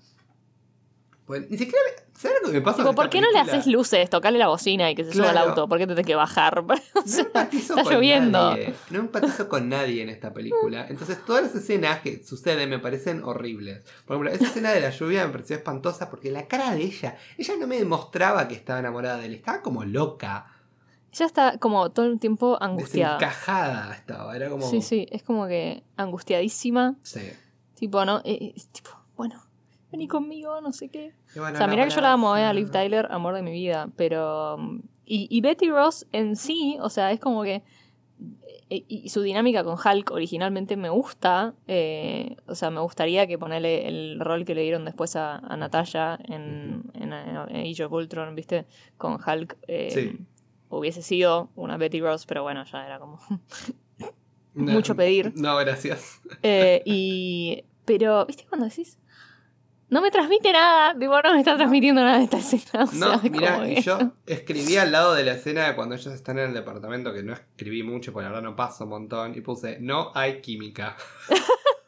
[1.27, 1.79] Pues, ni siquiera.
[2.17, 2.77] ¿Sabes lo que me pasa?
[2.79, 4.09] Tipo, ¿por qué no le haces luces?
[4.09, 5.49] Tocale la bocina y que se suba al Claro.
[5.51, 5.69] auto.
[5.69, 6.63] ¿Por qué te tenés que bajar?
[6.95, 8.51] O sea, está con lloviendo.
[8.51, 8.73] nadie.
[8.91, 10.87] No empatizo con nadie en esta película.
[10.89, 13.83] Entonces, todas las escenas que suceden me parecen horribles.
[14.07, 17.17] Por ejemplo, esa escena de la lluvia me pareció espantosa porque la cara de ella,
[17.37, 20.47] ella no me demostraba que estaba enamorada de él, estaba como loca,
[21.15, 23.15] Ella está como todo el tiempo angustiada.
[23.19, 24.35] desencajada estaba.
[24.35, 24.69] Era como.
[24.69, 26.97] Sí, sí, es como que angustiadísima.
[27.03, 27.21] Sí.
[27.75, 28.19] Tipo, ¿no?
[28.25, 29.41] Eh, eh, tipo, bueno,
[29.93, 31.13] vení conmigo, no sé qué.
[31.37, 32.71] Bueno, O sea, mira que yo la amo, eh, a Liv.
[32.71, 34.57] Tyler, amor de mi vida, pero...
[34.57, 37.63] um, Y, y Betty Ross en sí, o sea, es como que...
[38.71, 41.55] eh, Y su dinámica con Hulk originalmente me gusta.
[41.69, 45.57] eh, o sea, me gustaría que ponerle el rol que le dieron después a, a
[45.57, 47.37] Natalia en, en, en
[47.71, 48.67] Age of Ultron, ¿viste?
[48.97, 49.59] Con Hulk.
[49.69, 50.27] eh, Sí.
[50.79, 53.19] Hubiese sido una Betty Ross, pero bueno, ya era como...
[54.55, 55.33] No, mucho pedir.
[55.35, 56.21] No, gracias.
[56.45, 57.65] Eh, y.
[57.85, 58.99] Pero, ¿viste cuando decís?
[59.91, 62.85] No me transmite nada, tipo, no me está transmitiendo nada de esta escena.
[62.85, 66.15] O No, sea, como y yo escribí al lado de la escena de cuando ellos
[66.15, 69.35] están en el departamento, que no escribí mucho, porque la verdad no paso un montón,
[69.37, 70.97] y puse, no hay química.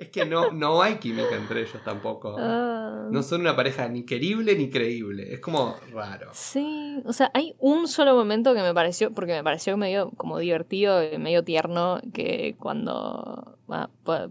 [0.00, 2.36] es que no, no hay química entre ellos tampoco.
[2.40, 5.32] Ah, No son una pareja ni querible ni creíble.
[5.34, 6.30] Es como raro.
[6.32, 10.38] Sí, o sea, hay un solo momento que me pareció, porque me pareció medio como
[10.38, 14.30] divertido, y medio tierno, que cuando ah, po-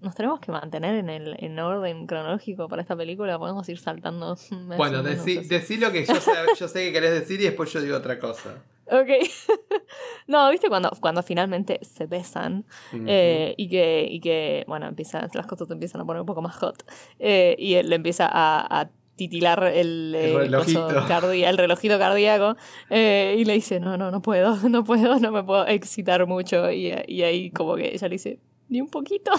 [0.00, 4.36] nos tenemos que mantener en el en orden cronológico para esta película, podemos ir saltando.
[4.76, 7.80] Bueno, decí, decí lo que yo sé, yo sé que querés decir y después yo
[7.80, 8.62] digo otra cosa.
[8.90, 9.08] Ok.
[10.26, 12.64] no, viste cuando, cuando finalmente se besan.
[12.92, 13.04] Ujú.
[13.06, 16.42] Eh, y, que, y que, bueno, empiezan, las cosas te empiezan a poner un poco
[16.42, 16.82] más hot.
[17.18, 20.88] Eh, y él le empieza a, a titilar el, El eh, relojito.
[21.32, 22.56] el relojito cardíaco.
[22.88, 26.70] eh, y le dice, no, no, no puedo, no puedo, no me puedo excitar mucho.
[26.70, 28.38] Y, y ahí como que ella le dice,
[28.68, 29.30] ni un poquito.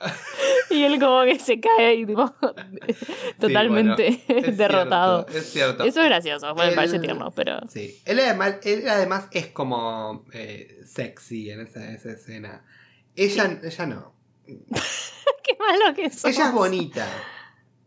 [0.70, 2.34] y él como que se cae y tipo,
[3.40, 5.26] totalmente bueno, es derrotado.
[5.28, 5.84] cierto, es cierto.
[5.84, 7.58] Eso es gracioso, me El- parece tierno, pero...
[7.68, 12.64] Sí, él además, él además es como eh, sexy en esa, esa escena.
[13.14, 14.14] Ella, ella no.
[14.46, 16.24] Qué malo que sos.
[16.24, 17.06] Ella es bonita.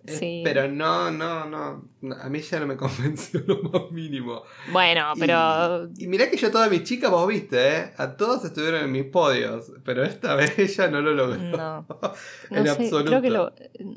[0.09, 0.41] Eh, Sí.
[0.43, 1.85] Pero no, no, no,
[2.21, 4.43] A mí ella no me convenció lo más mínimo.
[4.71, 5.87] Bueno, pero...
[5.97, 7.93] Y, y mirá que yo todas mis chicas, vos viste, ¿eh?
[7.97, 9.71] A todos estuvieron en mis podios.
[9.85, 11.37] Pero esta vez ella no lo logró.
[11.37, 11.85] No.
[12.49, 13.05] en No sé, absoluto.
[13.05, 13.53] creo que lo.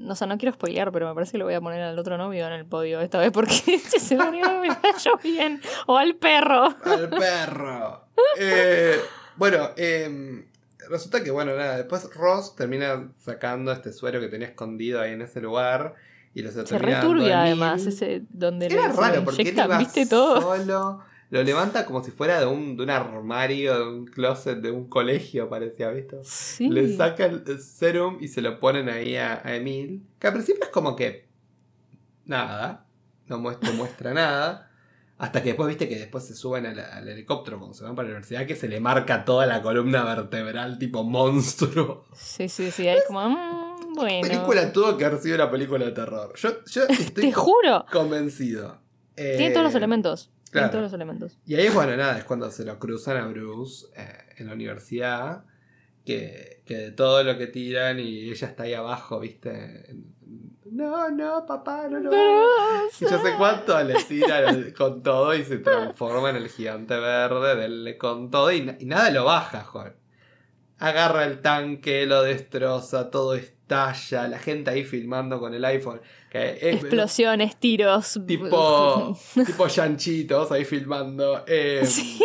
[0.09, 2.17] O sea, no quiero spoilear, pero me parece que lo voy a poner al otro
[2.19, 5.61] novio en el podio esta vez porque ese es el único que me cayó bien.
[5.87, 6.65] O al perro.
[6.85, 8.05] Al perro.
[8.39, 8.99] Eh,
[9.37, 10.45] bueno, eh,
[10.93, 15.23] resulta que, bueno, nada, después Ross termina sacando este suero que tenía escondido ahí en
[15.23, 15.95] ese lugar.
[16.35, 20.41] Y lo se, returbia además, ese donde Era raro porque él inyectan, iba ¿viste todo?
[20.41, 21.01] solo.
[21.31, 24.89] Lo levanta como si fuera de un, de un armario, de un closet, de un
[24.89, 26.19] colegio, parecía, ¿viste?
[26.25, 26.69] Sí.
[26.69, 30.07] Le saca el serum y se lo ponen ahí a, a Emil.
[30.19, 31.27] Que al principio es como que.
[32.27, 32.87] Nada.
[33.29, 34.71] No muestra, muestra nada.
[35.23, 38.09] Hasta que después viste que después se suben al, al helicóptero cuando se van para
[38.09, 42.07] la universidad, que se le marca toda la columna vertebral tipo monstruo.
[42.13, 42.89] Sí, sí, sí.
[42.89, 43.29] Ahí como.
[43.29, 44.27] mm, bueno.
[44.29, 46.33] Película tuvo que haber sido una película de terror.
[46.37, 47.87] Yo, yo estoy Te juro.
[47.93, 48.81] convencido.
[49.15, 50.31] Tiene Eh, todos los elementos.
[50.51, 50.71] Tiene claro.
[50.71, 51.39] todos los elementos.
[51.47, 54.09] Y ahí, bueno, nada, es cuando se lo cruzan a Bruce eh,
[54.39, 55.45] en la universidad.
[56.05, 59.87] Que, que de todo lo que tiran y ella está ahí abajo, ¿viste?
[60.75, 63.01] No, no, papá, no lo hagas.
[63.03, 67.99] Y yo sé cuánto le tiran con todo y se transforma en el gigante verde,
[67.99, 69.95] con todo y, na- y nada lo baja, Juan.
[70.79, 76.01] Agarra el tanque, lo destroza, todo estalla, la gente ahí filmando con el iPhone.
[76.31, 78.19] Que es- Explosiones, tiros.
[78.27, 81.45] Tipo, tipo chanchitos ahí filmando.
[81.47, 82.19] eh, Sí.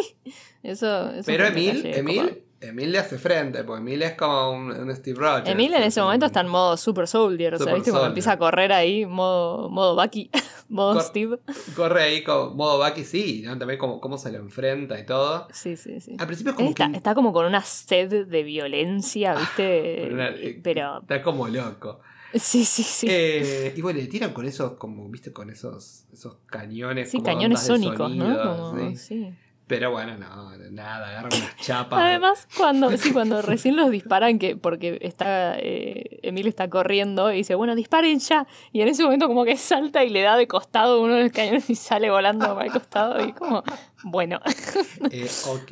[0.64, 2.44] Eso, eso pero Emil, Emil.
[2.60, 5.48] Emil le hace frente, porque Emil es como un, un Steve Rogers.
[5.50, 7.92] Emil en ese momento está en modo Super Soldier, o sea, ¿viste?
[7.92, 10.32] Cuando empieza a correr ahí, modo, modo Bucky,
[10.70, 11.40] modo Cor- Steve.
[11.76, 13.58] Corre ahí con modo Bucky, sí, ¿no?
[13.60, 15.48] también como cómo se lo enfrenta y todo.
[15.54, 16.16] Sí, sí, sí.
[16.18, 20.00] Al principio es como Está, que está como con una sed de violencia, ¿viste?
[20.02, 22.00] Pero una- eh, Pero, está como loco.
[22.34, 23.08] sí, sí, sí.
[23.10, 27.12] Eh, y bueno, le tiran con esos, como, viste, con esos, esos cañones.
[27.12, 28.42] sí, como cañones sónicos, ¿no?
[28.74, 28.96] Como- sí.
[28.96, 29.34] sí.
[29.68, 32.00] Pero bueno, no, nada, agarra unas chapas.
[32.00, 37.38] Además, cuando, sí, cuando recién los disparan, que porque está eh, Emil está corriendo y
[37.38, 38.48] dice, bueno, disparen ya.
[38.72, 41.32] Y en ese momento como que salta y le da de costado uno de los
[41.34, 43.26] cañones y sale volando para el costado.
[43.26, 43.64] Y como,
[44.04, 44.40] bueno,
[45.12, 45.72] Eh, ok.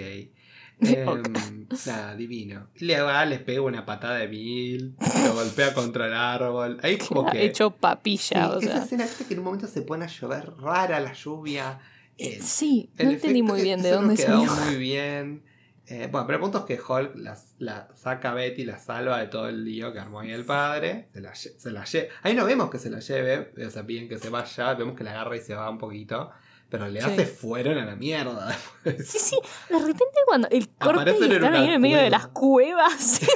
[0.82, 2.68] Em, nada, divino.
[2.80, 6.80] Le va, le pega una patada de mil, lo golpea contra el árbol.
[6.84, 7.46] Ahí como que.
[7.46, 8.84] hecho Sí, papilla, o esa sea.
[8.84, 11.80] escena que en un momento se pone a llover rara la lluvia.
[12.18, 14.66] Eh, Sí, no entendí muy bien de eso dónde quedó salió.
[14.66, 15.44] muy bien.
[15.88, 19.20] Eh, bueno, pero el punto es que Hulk la, la saca a Betty, la salva
[19.20, 21.10] de todo el lío que armó ahí el padre.
[21.14, 22.08] Se la, se la lleva.
[22.24, 25.04] Ahí no vemos que se la lleve, o sea, bien que se vaya, vemos que
[25.04, 26.32] la agarra y se va un poquito.
[26.70, 27.06] Pero le Sí.
[27.08, 28.48] hace fueron a la mierda
[28.84, 29.08] después.
[29.08, 29.38] Sí, sí,
[29.70, 32.10] de repente cuando el corte y Aparecen en están una ahí en el medio de
[32.10, 33.22] las cuevas.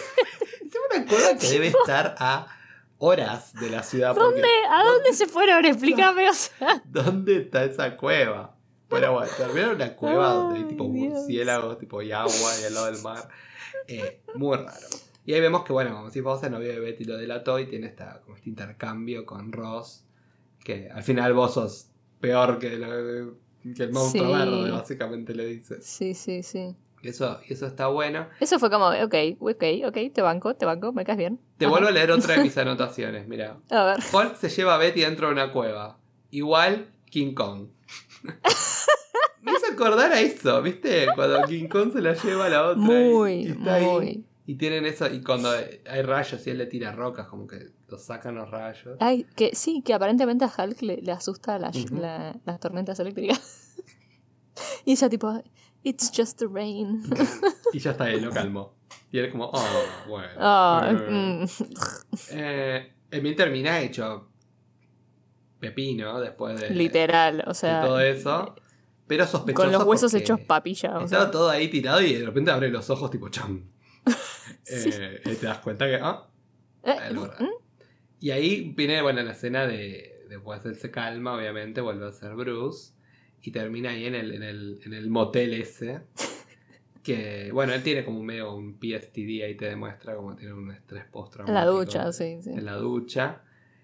[0.70, 2.48] Es una cueva que debe estar a
[2.98, 4.14] horas de la ciudad.
[4.16, 4.50] porque- ¿Dónde?
[4.72, 5.64] ¿A dónde se fueron?
[5.66, 6.82] Explícame, o sea.
[6.86, 8.56] ¿Dónde está esa cueva?
[8.90, 12.66] Pero bueno, termina en una cueva donde hay Ay, tipo murciélagos, tipo y agua y
[12.66, 13.30] al lado del mar.
[13.88, 14.88] Eh, muy raro.
[15.26, 17.68] Y ahí vemos que, bueno, como si vos el novio de Betty lo delató y
[17.68, 20.06] tiene esta, como este intercambio con Ross.
[20.64, 23.36] Que al final vos sos peor que, lo-
[23.76, 24.34] que el monstruo Sí.
[24.34, 25.82] verde, básicamente le dice.
[25.82, 26.76] Sí, sí, sí.
[27.02, 28.28] Y eso, eso está bueno.
[28.42, 31.40] Eso fue como, ok, ok, ok, te banco, te banco, me caes bien.
[31.58, 31.72] Te Ajá.
[31.72, 33.58] vuelvo a leer otra de mis anotaciones, mira.
[33.70, 34.00] A ver.
[34.12, 35.98] Hulk se lleva a Betty dentro de una cueva.
[36.32, 37.68] Igual King Kong.
[39.80, 41.08] Acordar a eso, ¿viste?
[41.16, 42.82] Cuando King Kong se la lleva a la otra.
[42.82, 43.86] Muy, y, está ahí.
[43.86, 44.26] muy.
[44.46, 48.04] Y tienen eso, y cuando hay rayos y él le tira rocas, como que los
[48.04, 48.98] sacan los rayos.
[49.00, 51.72] Ay, que sí, que aparentemente a Hulk le, le asusta la-
[52.46, 53.76] las tormentas eléctricas.
[54.86, 55.44] y ella tipo,
[55.84, 57.04] it's just the rain.
[57.74, 58.74] Y ya está ahí, lo calmó.
[59.12, 60.30] Y él como, oh, bueno.
[60.40, 61.12] Ah, Eh.
[61.12, 61.46] mm.
[62.32, 64.30] Eh, Emil termina hecho
[65.60, 68.56] pepino después de, Literal, o de sea, todo eso.
[69.10, 71.00] Pero sospechoso con los huesos hechos papilla.
[71.00, 71.32] o Estaba sea.
[71.32, 73.66] todo ahí tirado y de repente abre los ojos tipo cham.
[74.72, 75.96] Eh, y te das cuenta que...
[76.00, 76.28] ah,
[76.84, 77.48] Eh.
[78.20, 80.26] Y ahí viene, bueno, la escena de...
[80.30, 82.94] Después él se calma, obviamente, vuelve a ser Bruce.
[83.42, 86.02] Y termina ahí en el, en el, en el motel ese.
[87.02, 91.06] Que, bueno, él tiene como medio un PSTD ahí te demuestra como tiene un estrés
[91.06, 92.52] post En la ducha, sí, sí.
[92.52, 93.42] En la ducha.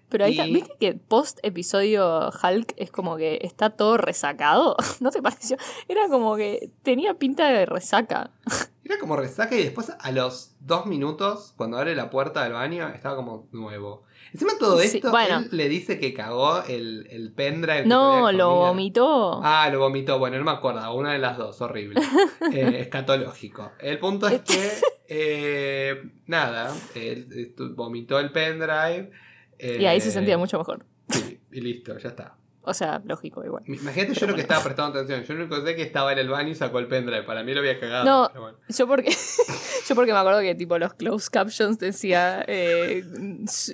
[0.08, 4.76] Pero ahí está- ¿viste que post episodio Hulk es como que está todo resacado?
[5.00, 5.56] ¿No te pareció?
[5.88, 8.30] Era como que tenía pinta de resaca.
[8.84, 12.86] Era como resaca y después a los dos minutos, cuando abre la puerta del baño,
[12.94, 14.04] estaba como nuevo.
[14.32, 15.38] Encima de todo Sí, esto, bueno.
[15.38, 17.84] él le dice que cagó el, el pendrive.
[17.86, 19.40] No, lo vomitó.
[19.42, 20.20] Ah, lo vomitó.
[20.20, 20.94] Bueno, no me acuerdo.
[20.94, 21.60] Una de las dos.
[21.60, 22.00] Horrible.
[22.52, 23.72] Eh, escatológico.
[23.80, 24.70] El punto es que,
[25.08, 29.10] eh, nada, él estu- vomitó el pendrive.
[29.58, 30.84] Eh, y ahí se sentía mucho mejor.
[31.08, 32.36] Sí, y listo, ya está.
[32.68, 33.62] O sea, lógico, igual.
[33.66, 34.42] Imagínate yo Pero lo que bueno.
[34.42, 35.22] estaba prestando atención.
[35.22, 37.22] Yo lo único que sé que estaba en el baño y sacó el pendrive.
[37.22, 38.04] Para mí lo había cagado.
[38.04, 38.40] No.
[38.40, 38.58] bueno.
[38.68, 39.10] Yo porque,
[39.88, 43.04] yo porque me acuerdo que tipo los closed captions decía eh,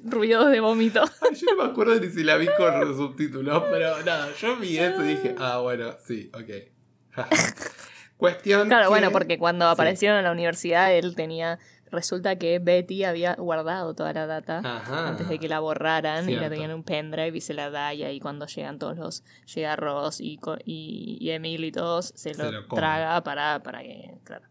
[0.04, 1.00] ruidos de vómito.
[1.22, 4.56] Ay, yo no me acuerdo ni si la vi con los subtítulos, pero nada, yo
[4.58, 7.16] vi eso y dije, ah, bueno, sí, ok.
[8.18, 8.68] Cuestión.
[8.68, 9.72] Claro, que- bueno, porque cuando Sí.
[9.72, 11.58] aparecieron en la universidad él tenía...
[11.92, 15.08] Resulta que Betty había guardado toda la data Ajá.
[15.10, 16.54] antes de que la borraran y la Cierto.
[16.54, 19.22] tenían en un pendrive y se la da y ahí cuando llegan todos los...
[19.54, 23.62] Llega Ross y, co- y, y Emil y todos se lo, Se lo traga para,
[23.62, 24.10] para que...
[24.24, 24.46] Claro.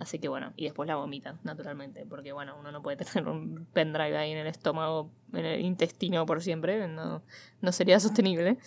[0.00, 3.66] Así que bueno, y después la vomita, naturalmente, porque bueno, uno no puede tener un
[3.72, 7.22] pendrive ahí en el estómago, en el intestino por siempre, no,
[7.62, 8.58] no sería sostenible.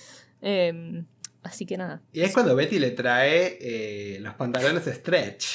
[0.42, 1.04] Eh,
[1.44, 2.02] así que nada.
[2.14, 5.46] Y es cuando Betty le trae eh, los pantalones stretch.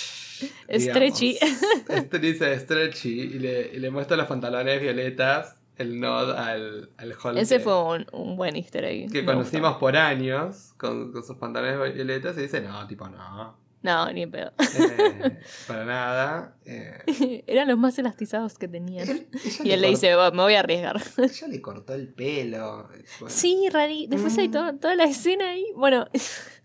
[0.68, 1.38] Stretchy.
[1.88, 7.12] Este dice stretchy y le, y le muestra los pantalones violetas, el nod al, al
[7.12, 9.10] Hulk Ese fue un, un buen easter egg.
[9.10, 13.58] que me conocimos por años con, con sus pantalones violetas y dice, no, tipo, no.
[13.82, 14.52] No, ni en pedo.
[14.78, 16.54] eh, para nada.
[16.66, 17.42] eh.
[17.46, 19.08] Eran los más elastizados que tenían.
[19.08, 19.26] Él-
[19.64, 21.00] Y él le dice, "Va, me voy a arriesgar.
[21.16, 22.88] Ella le cortó el pelo.
[23.20, 23.34] bueno.
[23.34, 24.06] Sí, Rari.
[24.06, 24.52] Después hay Mm.
[24.52, 25.64] to- toda la escena ahí.
[25.74, 26.06] Bueno.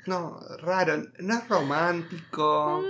[0.08, 1.04] No, raro.
[1.20, 2.84] No es romántico.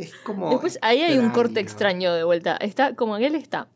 [0.00, 0.50] Es como.
[0.50, 2.12] Después ahí hay un corte extraño.
[2.14, 2.56] de vuelta.
[2.56, 3.68] Está como que él está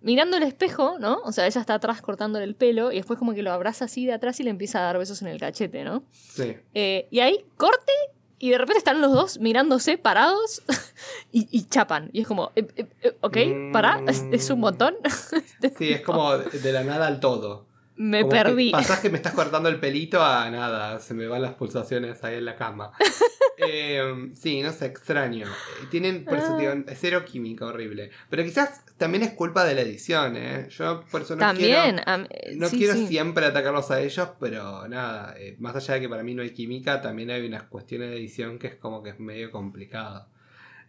[0.00, 1.20] mirando el espejo, ¿no?
[1.24, 4.04] O sea, ella está atrás cortándole el pelo y después como que lo abraza así
[4.04, 6.04] de atrás y le empieza a dar besos en el cachete, ¿no?
[6.12, 6.56] Sí.
[6.74, 7.92] Eh, y ahí corte
[8.38, 10.62] y de repente están los dos mirándose parados
[11.32, 12.10] y, y chapan.
[12.12, 13.38] Y es como, eh, eh, eh, ok,
[13.72, 14.94] para, es, es un montón.
[15.78, 17.66] Sí, es como de la nada al todo.
[17.96, 18.70] Me Como perdí.
[18.70, 22.36] Pasás que me estás cortando el pelito a nada, se me van las pulsaciones ahí
[22.36, 22.92] en la cama.
[23.56, 25.46] Eh, sí, no sé, extraño.
[25.46, 26.58] Eh, Tienen, por eso Ah.
[26.58, 28.10] digo, es cero química horrible.
[28.28, 30.66] Pero quizás también es culpa de la edición, ¿eh?
[30.70, 31.96] Yo por eso no También.
[32.04, 33.06] quiero, eh, no sí, quiero sí.
[33.06, 36.50] siempre atacarlos a ellos, pero nada, eh, más allá de que para mí no hay
[36.50, 40.26] química, también hay unas cuestiones de edición que es como que es medio complicado.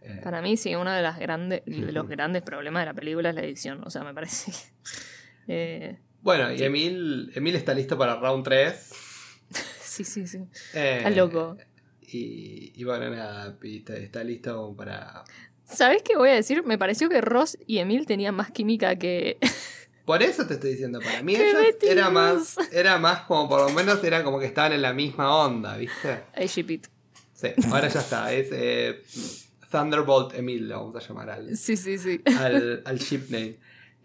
[0.02, 3.30] Eh, Para mí, sí, uno de, las grandes, de los grandes problemas de la película
[3.30, 3.84] es la edición.
[3.86, 4.52] O sea, me parece
[5.46, 5.98] que.
[6.26, 6.64] Bueno, y Sí.
[6.64, 8.90] Emil, Emil está listo para round 3.
[9.80, 10.40] sí, sí, sí.
[10.74, 11.56] Eh, Está loco.
[12.02, 15.24] Y, y bueno, nada, está, está listo para...
[15.66, 16.64] ¿Sabes qué voy a decir?
[16.64, 19.38] Me pareció que Ross y Emil tenían más química que.
[20.06, 23.62] Por eso te estoy diciendo, para mí ¡Qué ellos era más, era más como por
[23.62, 26.24] lo menos era como que estaban en la misma onda, ¿viste?
[26.40, 26.88] I ship it.
[27.34, 29.02] Sí, ahora ya está, es eh,
[29.72, 32.22] Thunderbolt Emil, lo vamos a llamar al, Sí, sí, sí.
[32.40, 33.58] al, al ship name.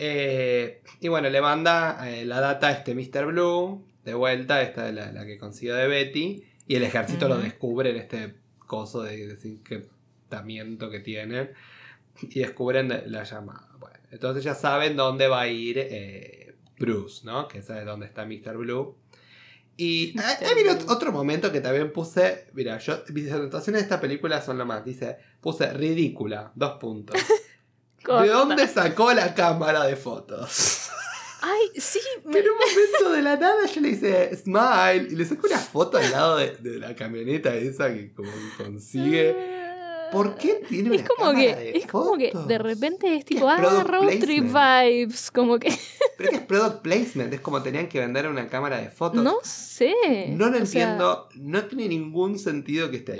[0.02, 3.26] Eh, y bueno, le manda eh, la data a este Mr.
[3.26, 7.36] Blue, de vuelta, esta es la, la que consiguió de Betty, y el ejército lo
[7.36, 8.34] descubre en este
[8.66, 11.50] coso de desencriptamiento que tienen,
[12.22, 13.68] y descubren de- la llamada.
[13.78, 17.46] Bueno, entonces ya saben dónde va a ir eh, Bruce, ¿no?
[17.46, 18.56] Que sabe dónde está Mr.
[18.56, 18.96] Blue.
[19.76, 20.92] Y hay hay Blue.
[20.92, 22.46] otro momento que también puse.
[22.54, 24.84] Mira, yo, mis anotaciones de esta película son lo más.
[24.84, 27.16] Dice, puse ridícula, dos puntos.
[28.04, 28.22] Corta.
[28.22, 30.88] ¿De dónde sacó la cámara de fotos?
[31.42, 32.00] Ay, sí.
[32.24, 35.58] me- En un momento de la nada yo le hice smile y le saco una
[35.58, 39.60] foto al lado de, de la camioneta esa que como que consigue.
[40.12, 42.48] ¿Por qué tiene Es una como cámara que, de es como que fotos?
[42.48, 44.88] de repente es ¿Qué tipo, es ah, road trip placement?
[45.06, 45.68] vibes, como que,
[46.18, 49.22] Pero es que es product placement, es como tenían que vender una cámara de fotos.
[49.22, 49.94] no sé.
[50.30, 53.18] No lo O sea, entiendo, no tiene ningún sentido que esté ahí.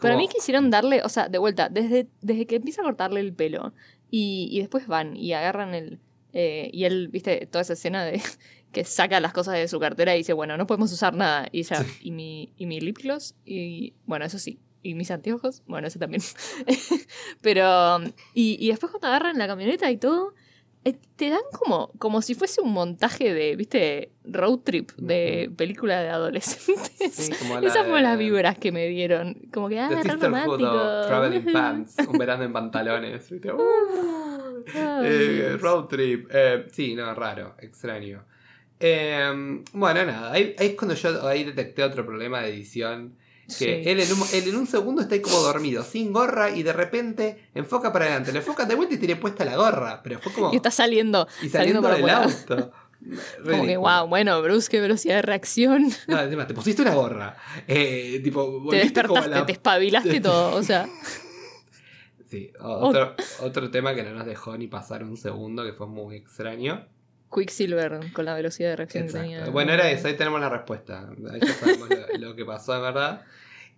[0.00, 3.32] Para mí quisieron darle, o sea, de vuelta, desde, desde que empieza a cortarle el
[3.32, 3.72] pelo
[4.10, 5.98] y, y después van y agarran el...
[6.32, 8.20] eh, y él, viste, toda esa escena de
[8.72, 11.48] que saca las cosas de su cartera y dice, bueno, no podemos usar nada.
[11.52, 14.58] Y ya, y mi, y mi lip gloss, y bueno, eso sí.
[14.84, 16.22] Y mis anteojos, bueno, eso también.
[17.40, 18.00] Pero,
[18.34, 20.34] y, y después cuando agarran la camioneta y todo,
[20.90, 26.08] te dan como, como si fuese un montaje de, viste, road trip de película de
[26.08, 27.12] adolescentes.
[27.12, 29.34] Sí, como la Esas fueron las vibras que me dieron.
[29.52, 31.06] Como que, ah, Sisterhood romántico.
[31.06, 33.30] Traveling Pants, un verano en pantalones.
[33.30, 33.52] ¿viste?
[33.52, 36.28] Uh, Ay, eh, road trip.
[36.32, 38.24] Eh, sí, no, raro, extraño.
[38.80, 43.16] Eh, bueno, nada, ahí, ahí es cuando yo ahí detecté otro problema de edición.
[43.58, 43.88] Que Sí.
[43.90, 46.72] él, en un, él en un segundo está ahí como dormido, sin gorra, y de
[46.72, 50.00] repente enfoca para adelante, le enfoca de vuelta y tiene puesta la gorra.
[50.02, 50.52] Pero fue como.
[50.52, 52.72] Y está saliendo, y saliendo, saliendo del auto.
[53.44, 55.88] Como que, wow, bueno, Bruce, qué velocidad de reacción.
[56.06, 57.36] No, encima, te pusiste una gorra.
[57.66, 60.54] Eh, tipo, Te despertaste, la- te espabilaste todo.
[60.54, 60.88] O sea,
[62.28, 66.16] Sí, otro, otro tema que no nos dejó ni pasar un segundo, que fue muy
[66.16, 66.86] extraño.
[67.34, 69.44] Quicksilver con la velocidad de reacción que tenía.
[69.50, 71.08] Bueno, era eso, ahí tenemos la respuesta.
[71.30, 73.22] Ahí ya sabemos lo, lo que pasó, de verdad.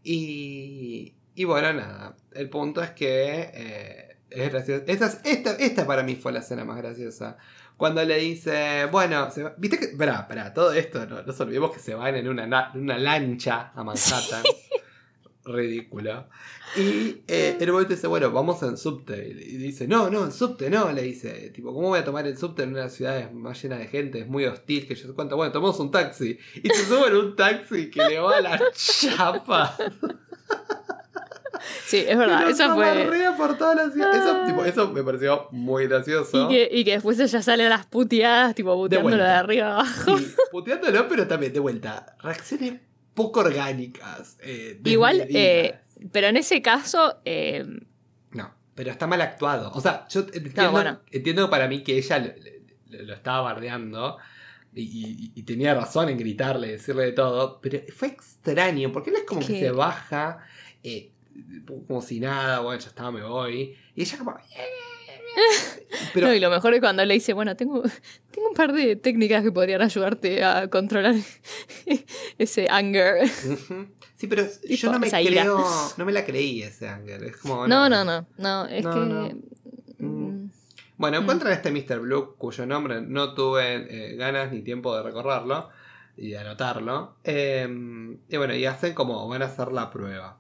[0.05, 2.14] Y, y bueno, nada.
[2.33, 4.85] El punto es que eh, es gracioso.
[4.87, 7.37] Esta, es- esta, esta para mí fue la escena más graciosa.
[7.77, 11.40] Cuando le dice, bueno, se va- viste que, espera, espera, todo esto, no, no nos
[11.40, 14.43] olvidemos que se van en una, una lancha a Manhattan.
[15.44, 16.26] Ridículo.
[16.76, 19.28] Y eh, el momento dice, bueno, vamos en subte.
[19.28, 21.50] Y dice, no, no, en subte no, le dice.
[21.50, 24.20] Tipo, ¿cómo voy a tomar el subte en una ciudad más llena de gente?
[24.20, 25.37] Es muy hostil, que yo sé cuánto.
[25.37, 26.38] Bueno, tomamos un taxi.
[26.62, 29.76] Y se suben en un taxi que le va a la chapa.
[31.87, 33.09] Sí, es verdad, eso fue.
[33.37, 34.14] por toda la ciudad.
[34.14, 36.50] Eso, tipo, eso me pareció muy gracioso.
[36.50, 39.38] Y que, y que después ella sale a las puteadas, tipo puteándolo de, vuelta.
[39.38, 40.18] arriba abajo.
[40.18, 42.16] Sí, puteándolo, pero también de vuelta.
[42.20, 42.80] Reacciones
[43.14, 44.37] poco orgánicas.
[44.42, 45.79] eh, Igual, eh,
[46.12, 47.64] pero en ese caso, eh,
[48.33, 49.70] No, pero está mal actuado.
[49.72, 51.00] O sea, yo entiendo, No, bueno.
[51.11, 52.27] entiendo para mí que ella lo,
[52.98, 54.18] lo- lo estaba bardeando
[54.72, 59.16] y, y- y tenía razón en gritarle, decirle de todo, pero fue extraño porque él
[59.16, 60.38] es como que, se baja
[60.83, 61.11] eh,
[61.87, 63.77] como si nada, bueno, ya estaba, me voy.
[63.94, 64.37] Y ella como...
[66.12, 67.83] Pero, no, y lo mejor es cuando le dice, bueno, tengo,
[68.31, 71.14] tengo un par de técnicas que podrían ayudarte a controlar
[72.38, 73.29] ese anger.
[74.16, 75.42] Sí, pero yo no me ira.
[75.42, 75.64] creo,
[75.97, 77.25] no me la creí ese ángel.
[77.25, 77.66] Es como...
[77.66, 79.01] No, no, no, no, es No, que...
[79.01, 79.29] no.
[79.99, 80.51] mm,
[80.97, 81.23] Bueno, Mm.
[81.23, 82.01] encuentran a este Mr.
[82.01, 85.68] Blue, cuyo nombre no tuve eh, ganas ni tiempo de recordarlo
[86.16, 87.16] y de anotarlo.
[87.25, 87.68] Eh,
[88.29, 90.38] y bueno, y hacen como van a hacer la prueba.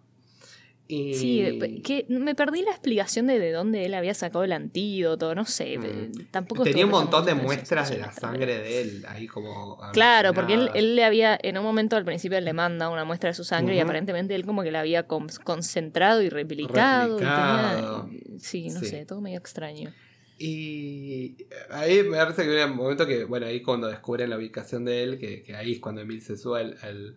[0.86, 1.14] Y...
[1.14, 5.46] Sí, que me perdí la explicación de de dónde él había sacado el antídoto, no
[5.46, 5.84] sé, Mm.
[5.84, 9.78] eh, tampoco Tenía un montón de muestras de la sangre de él ahí como.
[9.94, 13.04] Claro, porque él, él le había, en un momento al principio él le manda una
[13.06, 17.16] muestra de su sangre y aparentemente él como que la había con- concentrado y replicado.
[17.16, 18.86] y tenía- sí, no Sí.
[18.86, 19.90] sé, todo medio extraño.
[20.38, 21.36] Y
[21.70, 25.02] ahí me parece que hay un momento que, bueno, ahí cuando descubren la ubicación de
[25.02, 27.16] él, que, que ahí es cuando Emil se sube al, al,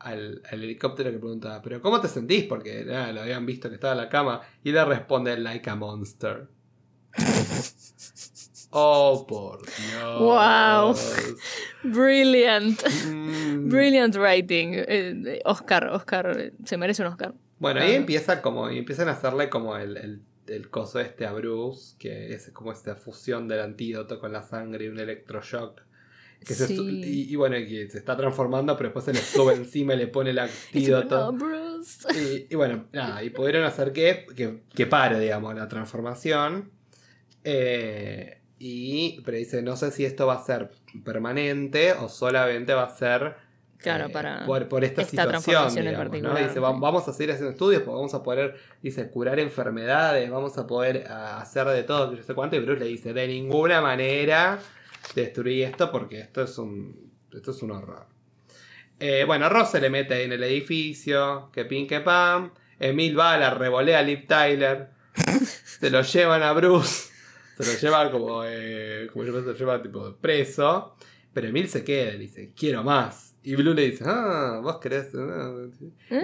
[0.00, 2.44] al- al helicóptero que pregunta, ¿pero cómo te sentís?
[2.44, 4.40] Porque nada, lo habían visto que estaba en la cama.
[4.64, 6.48] Y le responde, like a monster.
[8.70, 10.20] oh, por Dios.
[10.20, 10.94] Wow.
[11.82, 12.80] Brilliant.
[13.06, 13.68] Mm.
[13.68, 14.72] Brilliant writing.
[14.76, 17.34] Eh, Oscar, Oscar, eh, se merece un Oscar.
[17.58, 17.96] Bueno, ahí Ah.
[17.96, 22.32] empieza como, y empiezan a hacerle como el, el, el coso este a Bruce, que
[22.32, 25.82] es como esta fusión del antídoto con la sangre y un electroshock.
[26.46, 29.94] Que se y, y bueno, que se está transformando, pero después se le sube encima
[29.94, 30.36] y le pone el
[31.10, 32.06] no, Bruce.
[32.48, 36.70] Y, y bueno, nada, y pudieron hacer que, que, que pare, digamos, la transformación.
[37.44, 40.70] Eh, y, pero dice, no sé si esto va a ser
[41.04, 43.34] permanente o solamente va a ser
[43.78, 45.30] Claro, eh, para por, por esta, esta situación.
[45.42, 46.10] transformación en digamos, ¿no?
[46.10, 46.48] particular.
[46.48, 50.58] Dice, "Va- vamos a seguir haciendo estudios porque vamos a poder, dice, curar enfermedades, vamos
[50.58, 52.56] a poder hacer de todo, yo sé cuánto.
[52.56, 54.58] Y Bruce le dice, de ninguna manera
[55.14, 58.06] destruí esto porque esto es un, esto es un horror.
[58.98, 62.50] Eh, bueno, Ross se le mete en el edificio, que pin que pam.
[62.78, 64.88] Emil va, la revolea a Liv Tyler.
[65.80, 67.10] se lo llevan a Bruce.
[67.58, 70.96] Se lo lleva como, eh, como yo se lo lleva tipo preso.
[71.32, 73.36] Pero Emil se queda y dice, quiero más.
[73.42, 75.14] Y Blue le dice, ah, vos querés.
[75.14, 75.52] ah".
[76.10, 76.14] Y-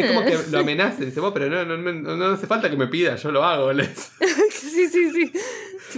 [0.00, 2.68] Es como que lo amenaza y dice, vos, pero no, no, no, no hace falta
[2.68, 3.72] que me pida, yo lo hago.
[3.72, 4.10] le dice.
[4.50, 5.32] sí, sí, sí.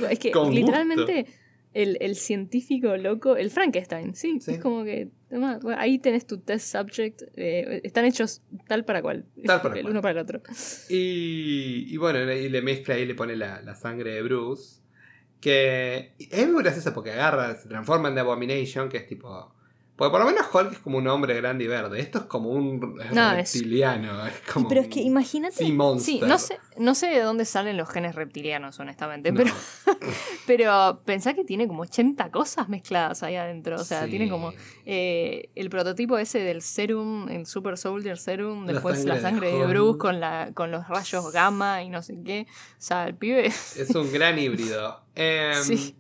[0.09, 1.27] Es que Con literalmente
[1.83, 4.53] el, el científico loco, el Frankenstein, sí, Sí.
[4.53, 9.01] es como que toma, bueno, ahí tenés tu test subject, eh, están hechos tal para
[9.03, 9.93] cual, Tal para el cual.
[9.93, 10.41] uno para el otro.
[10.89, 14.81] Y, y bueno, y le mezcla y le pone la, la sangre de Bruce.
[15.41, 19.55] Que es muy gracioso porque agarra, se transforma en The Abomination, que es tipo.
[19.99, 21.99] Porque por lo menos Hulk es como un hombre grande y verde.
[21.99, 22.79] Esto es como un
[23.13, 24.25] No, reptiliano.
[24.29, 25.57] Es como Pero es que imagínate.
[25.57, 25.73] Sí,
[26.25, 29.39] no sé, no sé de dónde salen los genes reptilianos, honestamente, No.
[29.43, 29.53] pero,
[30.47, 33.75] pero pensá que tiene como 80 cosas mezcladas ahí adentro.
[33.75, 34.11] O sea, Sí.
[34.11, 34.53] tiene como
[34.87, 39.53] eh, el prototipo ese del serum, el Super Soldier Serum, La después sangre la sangre
[39.53, 39.67] de.
[39.67, 42.47] Bruce con, la, con los rayos gamma y no sé qué.
[42.49, 43.47] O sea, el pibe.
[43.47, 45.01] Es un gran híbrido.
[45.17, 45.97] Em, Sí.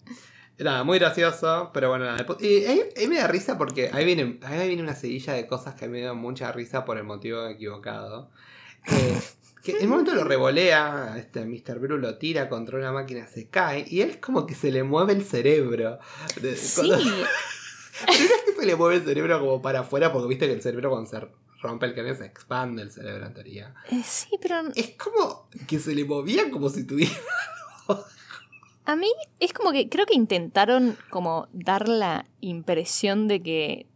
[0.59, 2.26] Nada, muy gracioso, pero bueno, nada.
[2.40, 5.74] Y ahí, ahí me da risa porque ahí viene, ahí viene una seguilla de cosas
[5.74, 8.30] que me dan mucha risa por el motivo equivocado.
[8.86, 9.20] Eh,
[9.62, 11.78] que en un momento lo revolea, este Mr.
[11.78, 14.82] Blue lo tira contra una máquina, se cae, y él es como que se le
[14.82, 15.98] mueve el cerebro.
[16.56, 16.72] Sí.
[16.74, 16.96] cuando-
[18.06, 20.52] Pero no es que se le mueve el cerebro como para afuera, porque viste que
[20.52, 21.20] el cerebro cuando se
[21.61, 23.74] rompe el cráneo se expande el cerebro en teoría.
[23.90, 27.12] Eh, sí, pero Es como que se le movía como si tuviera.
[28.89, 33.86] a mí es como que creo que intentaron como dar la impresión de que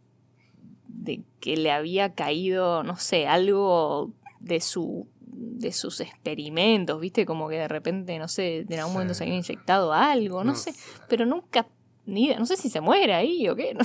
[0.87, 7.25] de que le había caído, no sé, algo de su de sus experimentos, ¿viste?
[7.25, 10.75] Como que de repente, no sé, en algún momento se había inyectado algo, no, sé,
[11.09, 11.67] pero nunca
[12.05, 13.73] ni no sé si se muere ahí o qué.
[13.73, 13.81] no.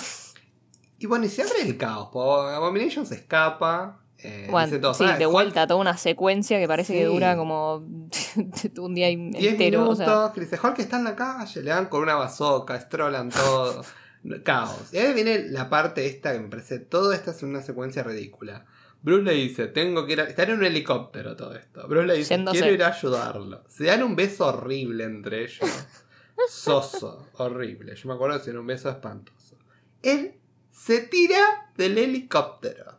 [1.00, 2.10] Y bueno, y se abre el caos.
[2.14, 4.04] Abomination se escapa.
[4.20, 7.76] Eh, Bueno, sí, "Ah, de Hulk, vuelta, toda una secuencia que parece que dura como
[8.80, 9.82] un día 10 entero.
[9.82, 10.00] minutos.
[10.02, 11.62] o sea, que dice, Hulk está en la calle.
[11.64, 13.84] Le dan con una bazooka, estrolan todo.
[14.44, 14.94] caos.
[14.94, 16.80] Y ahí viene la parte esta que me parece.
[16.80, 18.66] Todo esta es una secuencia ridícula.
[19.02, 20.24] Bruce le dice, tengo que ir a...
[20.24, 21.88] Está en un helicóptero todo esto.
[21.88, 22.58] Bruce le dice, Yéndose.
[22.60, 23.64] quiero ir a ayudarlo.
[23.70, 25.60] Se dan un beso horrible entre ellos.
[26.50, 27.96] Soso, horrible.
[27.96, 29.58] Yo me acuerdo que era un beso espantoso.
[30.02, 30.40] Él
[30.72, 32.98] se tira del helicóptero.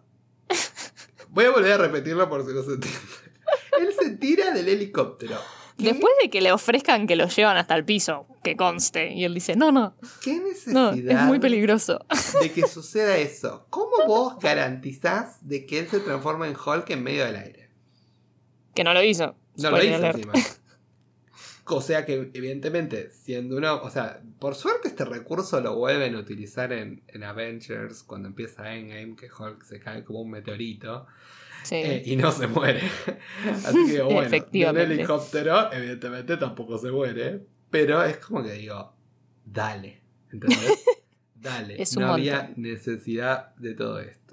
[1.30, 2.98] Voy a volver a repetirlo por si no se entiende.
[3.80, 5.36] Él se tira del helicóptero.
[5.76, 9.12] ¿Qué, Después de que le ofrezcan que lo llevan hasta el piso, que conste.
[9.12, 10.34] Y él dice, no, no, qué
[10.66, 12.04] no, necesidad es muy peligroso.
[12.42, 13.68] de que suceda eso?
[13.70, 17.68] ¿Cómo vos garantizás de que él se transforma en Hulk en medio del aire?
[18.78, 19.34] que no lo hizo.
[19.56, 20.18] No lo hizo alert.
[20.18, 20.32] encima.
[21.70, 23.82] O sea que, evidentemente, siendo uno.
[23.82, 28.74] O sea, por suerte este recurso lo vuelven a utilizar en, en Avengers cuando empieza
[28.74, 31.06] Endgame, que Hulk se cae como un meteorito
[31.64, 31.74] Sí.
[31.76, 32.80] eh, y no se muere.
[33.66, 34.94] Así que, bueno, del Efectivamente.
[34.94, 37.40] helicóptero, evidentemente tampoco se muere.
[37.70, 38.94] Pero es como que digo,
[39.44, 40.00] dale.
[40.32, 40.84] ¿Entendés?
[41.40, 41.80] Dale.
[41.80, 44.27] Es no había necesidad de todo esto.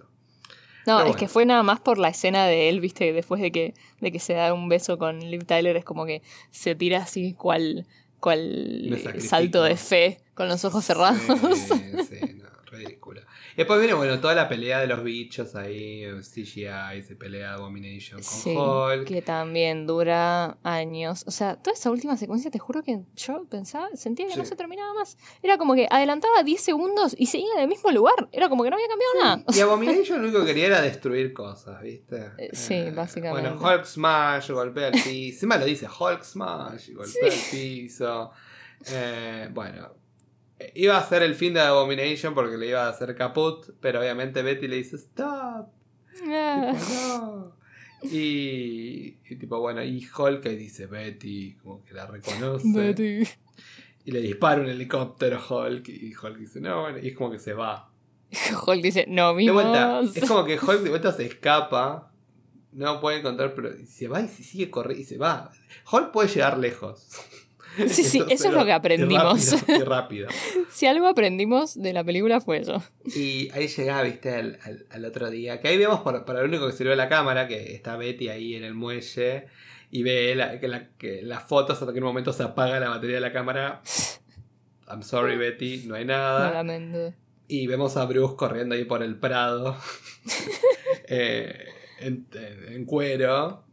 [0.85, 3.73] No, es que fue nada más por la escena de él, viste, después de que,
[4.01, 6.21] de que se da un beso con Liv Tyler, es como que
[6.51, 7.85] se tira así cual,
[8.19, 11.21] cual salto de fe con los ojos cerrados.
[12.09, 12.19] Sí,
[13.57, 18.21] después viene, bueno, toda la pelea de los bichos ahí, eh, CGI, se pelea Abomination
[18.21, 19.07] con Sí, Hulk.
[19.07, 21.23] que también dura años.
[21.27, 24.55] O sea, toda esa última secuencia, te juro que yo pensaba, sentía que no se
[24.55, 25.17] terminaba más.
[25.41, 28.27] Era como que adelantaba 10 segundos y seguía en el mismo lugar.
[28.31, 29.43] Era como que no había cambiado nada.
[29.55, 32.31] Y Abomination lo único que quería era destruir cosas, ¿viste?
[32.37, 33.49] Eh, sí, básicamente.
[33.49, 35.35] Bueno, Hulk Smash, golpea el piso.
[35.35, 38.31] Encima lo dice Hulk Smash, golpea el piso.
[38.91, 40.04] Eh, bueno, eh,
[40.73, 44.41] iba a ser el fin de Abomination porque le iba a hacer caput, pero obviamente
[44.41, 45.67] Betty le dice stop.
[46.27, 46.73] Ah.
[46.73, 47.55] Tipo, no.
[48.11, 52.67] Y, y tipo, bueno, y Hulk ahí dice Betty, como que la reconoce.
[52.71, 53.27] Betty.
[54.05, 55.89] Y le dispara un helicóptero a Hulk.
[55.89, 57.91] Y Hulk dice, no, bueno, y es como que se va.
[58.67, 62.11] Hulk dice, no De vuelta, es como que Hulk de vuelta se escapa.
[62.71, 65.51] No puede encontrar, pero se va y se sigue corriendo y se va.
[65.91, 67.07] Hulk puede llegar lejos.
[67.87, 69.53] Sí, sí, eso es lo que aprendimos.
[69.53, 70.27] Y rápido, y rápido.
[70.71, 72.83] Si algo aprendimos de la película fue eso.
[73.05, 75.59] Y ahí llegaba, viste, al, al- al otro día.
[75.61, 78.55] Que ahí vemos para, para lo único que sirve la cámara, que está Betty ahí
[78.55, 79.45] en el muelle.
[79.91, 82.79] Y ve la- que, la- que las fotos hasta que en un momento se apaga
[82.79, 83.81] la batería de la cámara.
[84.87, 86.47] I'm sorry, Betty, no hay nada.
[86.47, 87.13] Nuevamente.
[87.47, 89.77] Y vemos a Bruce corriendo ahí por el Prado.
[91.07, 91.65] eh,
[91.99, 92.27] en,
[92.69, 93.63] en, cuero.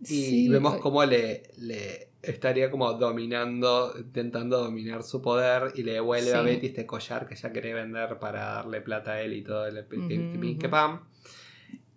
[0.00, 5.72] Y Sí, vemos cómo le, le estaría como dominando, intentando dominar su poder.
[5.74, 6.42] Y le devuelve a.
[6.42, 9.86] Betty este collar que ella quería vender para darle plata a él y todo el
[9.88, 11.00] que- que- que- pam.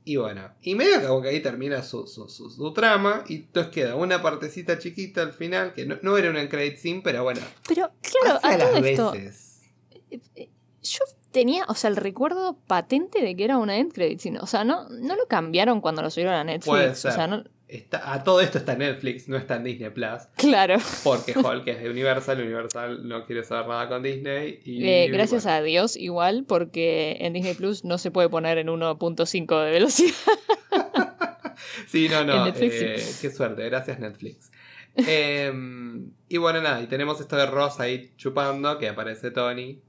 [0.06, 3.24] Y bueno, y medio que ahí termina su, su, su- su trama.
[3.30, 7.02] Y entonces queda una partecita chiquita al final, que no, no era una credit scene,
[7.04, 7.40] pero bueno.
[7.68, 9.62] Pero, claro, a todo las esto, veces.
[10.36, 10.50] eh,
[10.82, 11.00] yo
[11.32, 14.40] tenía, o sea, el recuerdo patente de que era una end credit scene.
[14.42, 16.66] O sea, no, no lo cambiaron cuando lo subieron a Netflix.
[16.68, 17.44] Puede O sea, no,
[17.76, 20.24] Está, a todo esto está en Netflix, no está en Disney Plus.
[20.38, 20.78] claro.
[21.04, 24.60] Porque Hulk es de Universal, Universal no quiere saber nada con Disney.
[24.64, 25.58] Y, Eh, gracias bueno.
[25.58, 30.14] a Dios, igual, porque en Disney Plus no se puede poner en 1.5 de velocidad.
[31.88, 32.46] Sí, no, no.
[32.54, 32.70] sí.
[32.72, 34.52] eh, Qué suerte, gracias Netflix.
[34.96, 35.52] Eh,
[36.30, 39.82] y bueno, nada, y tenemos esto de Ross ahí chupando, que aparece Tony.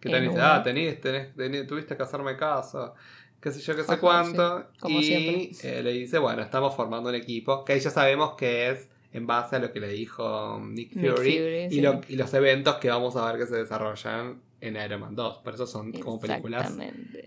[0.00, 2.94] Que Tony dice, ah, tenés, tenés- tenés- tuviste que hacerme caso.
[3.40, 4.60] Qué sé yo, qué sé Ajá, cuánto.
[4.72, 5.50] sí, como y siempre.
[5.78, 7.64] eh, le dice, bueno, estamos formando un equipo.
[7.64, 11.14] Que ahí ya sabemos que es en base a lo que le dijo Nick Nick
[11.16, 11.80] Fury, y, sí.
[11.80, 15.38] lo- y los eventos que vamos a ver que se desarrollan en Iron Man 2.
[15.38, 16.72] Por eso son como películas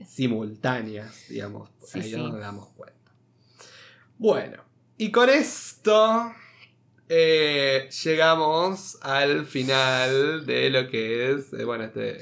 [0.07, 1.69] simultáneas, digamos.
[1.83, 2.99] Sí, Ahí nos damos cuenta.
[4.17, 4.63] Bueno,
[4.97, 6.31] y con esto
[7.09, 12.19] eh, llegamos al final de lo que es, eh, bueno, este,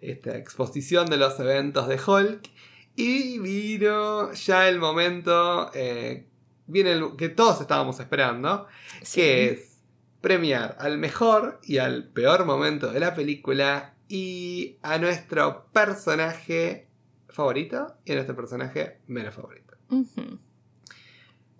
[0.00, 2.50] esta exposición de los eventos de Hulk.
[2.96, 6.26] Y vino ya el momento eh,
[6.66, 8.66] viene el que todos estábamos esperando,
[9.02, 9.20] Sí.
[9.20, 9.78] que es
[10.20, 16.88] premiar al mejor y al peor momento de la película y a nuestro personaje
[17.28, 19.76] favorito y a nuestro personaje menos favorito.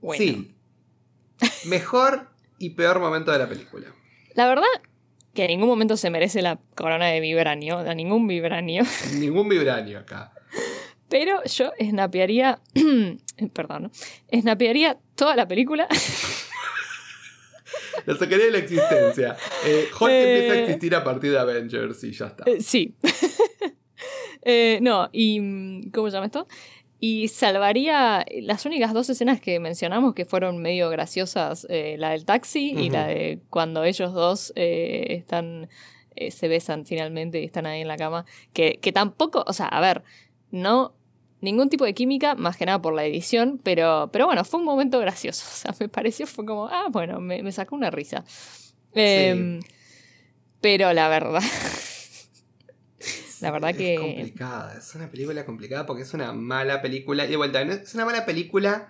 [0.01, 0.55] Bueno, Sí.
[1.67, 2.29] Mejor
[2.59, 3.87] y peor momento de la película.
[4.35, 4.65] la verdad
[5.35, 8.85] que en ningún momento se merece la corona de vibranio, a ningún vibranio.
[9.19, 10.33] Ningún vibranio acá.
[11.09, 12.61] Pero yo snapearía,
[13.55, 13.91] perdón, ¿no?
[14.41, 15.87] snapearía toda la película.
[18.07, 19.37] Lo sacaría de la existencia.
[19.65, 20.35] Eh, Hulk Eh.
[20.35, 22.45] empieza a existir a partir de Avengers y ya está.
[22.47, 22.95] Eh, sí.
[24.49, 26.47] Eh, no, y mm, ¿cómo se llama esto?
[27.01, 32.71] Y salvaría las únicas dos escenas que mencionamos que fueron medio graciosas, la del taxi
[32.79, 35.69] y la de cuando ellos dos están,
[36.31, 39.81] se besan finalmente y están ahí en la cama, que, que tampoco, o sea, a
[39.81, 40.05] ver,
[40.57, 40.95] no
[41.41, 44.67] ningún tipo de química, más que nada por la edición, pero, pero bueno, fue un
[44.67, 48.25] momento gracioso, o sea, me pareció, fue como, ah, bueno, me, me sacó una risa.
[48.95, 49.61] Em,
[50.61, 51.43] Pero la verdad,
[53.43, 57.27] La verdad es que- complicada, es una película complicada porque es una mala película.
[57.27, 58.89] Y de vuelta, es una mala película.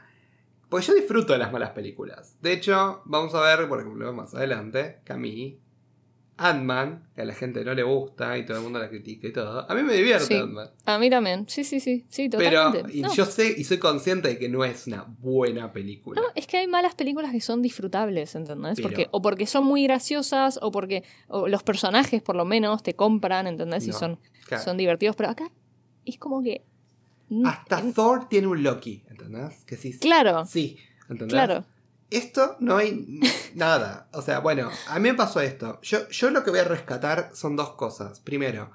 [0.68, 2.36] Porque yo disfruto de las malas películas.
[2.40, 5.60] De hecho, vamos a ver, por ejemplo, más adelante, que a mí,
[6.38, 9.32] Ant-Man, que a la gente no le gusta y todo el mundo la critica y
[9.32, 9.70] todo.
[9.70, 10.34] A mí me divierte Sí.
[10.34, 10.68] Ant-Man.
[10.84, 12.98] a mí también, sí, sí, sí, sí, Pero totalmente.
[12.98, 13.14] y No.
[13.14, 16.20] yo sé y soy consciente de que no es una buena película.
[16.20, 18.76] No, es que hay malas películas que son disfrutables, ¿entendés?
[18.76, 22.82] Pero- Porque, o porque son muy graciosas, o porque o los personajes por lo menos
[22.82, 23.86] te compran, ¿entendés?
[23.88, 24.62] Y son, Claro.
[24.62, 25.50] son divertidos, pero acá
[26.04, 26.62] es como que...
[27.44, 29.64] Hasta Thor tiene un Loki, ¿entendés?
[29.64, 29.98] Que sí.
[29.98, 30.76] Claro, Sí,
[31.08, 31.32] ¿entendés?
[31.32, 31.64] claro.
[32.10, 33.20] Esto no hay
[33.54, 34.08] nada.
[34.12, 35.80] O sea, bueno, a mí me pasó esto.
[35.82, 38.20] Yo, yo lo que voy a rescatar son dos cosas.
[38.20, 38.70] Primero,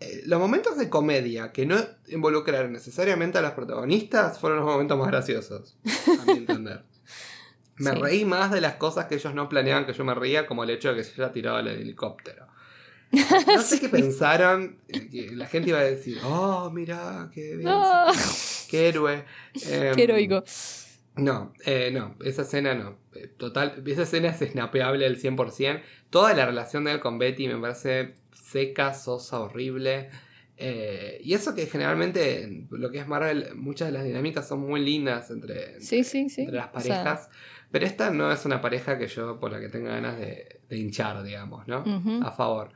[0.00, 1.76] eh, los momentos de comedia que no
[2.08, 5.76] involucraron necesariamente a los protagonistas fueron los momentos más graciosos,
[6.20, 6.84] a mi entender.
[7.76, 7.96] Me Sí.
[7.98, 10.68] reí más de las cosas que ellos no planeaban que yo me reía, como el
[10.70, 12.46] hecho de que se haya tirado el helicóptero.
[13.10, 17.62] No sé qué pensaron, eh, que la gente iba a decir, oh, mira, qué bien,
[17.70, 18.04] No,
[18.68, 19.24] qué héroe.
[19.66, 20.44] Em, qué heroico.
[21.20, 22.98] No, eh, no, esa escena no.
[23.14, 25.82] Eh, Total, esa escena es snapeable al 100%.
[26.10, 30.10] Toda la relación de él con Betty me parece seca, sosa, horrible.
[30.56, 34.60] Eh, y eso que generalmente en lo que es Marvel, muchas de las dinámicas son
[34.60, 36.42] muy lindas entre, entre, Sí, sí, sí.
[36.42, 37.30] entre las O sea, parejas.
[37.70, 40.76] pero esta no es una pareja que yo, por la que tenga ganas de, de
[40.76, 41.82] hinchar, digamos, ¿no?
[42.22, 42.72] A favor.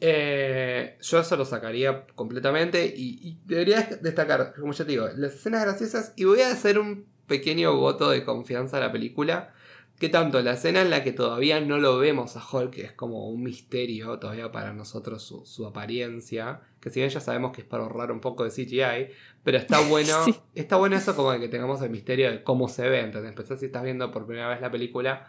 [0.00, 5.34] Eh, yo eso lo sacaría completamente y, y debería destacar, como ya te digo, las
[5.34, 9.52] escenas graciosas y voy a hacer un pequeño voto de confianza a la película.
[9.98, 12.92] Que tanto la escena en la que todavía no lo vemos a Hulk, que es
[12.92, 17.62] como un misterio todavía para nosotros su, su apariencia, que si bien ya sabemos que
[17.62, 20.34] es para ahorrar un poco de CGI, pero está bueno, Sí.
[20.54, 23.58] está bueno eso como de que tengamos el misterio de cómo se ve, entonces empezás
[23.58, 25.28] si estás viendo por primera vez la película,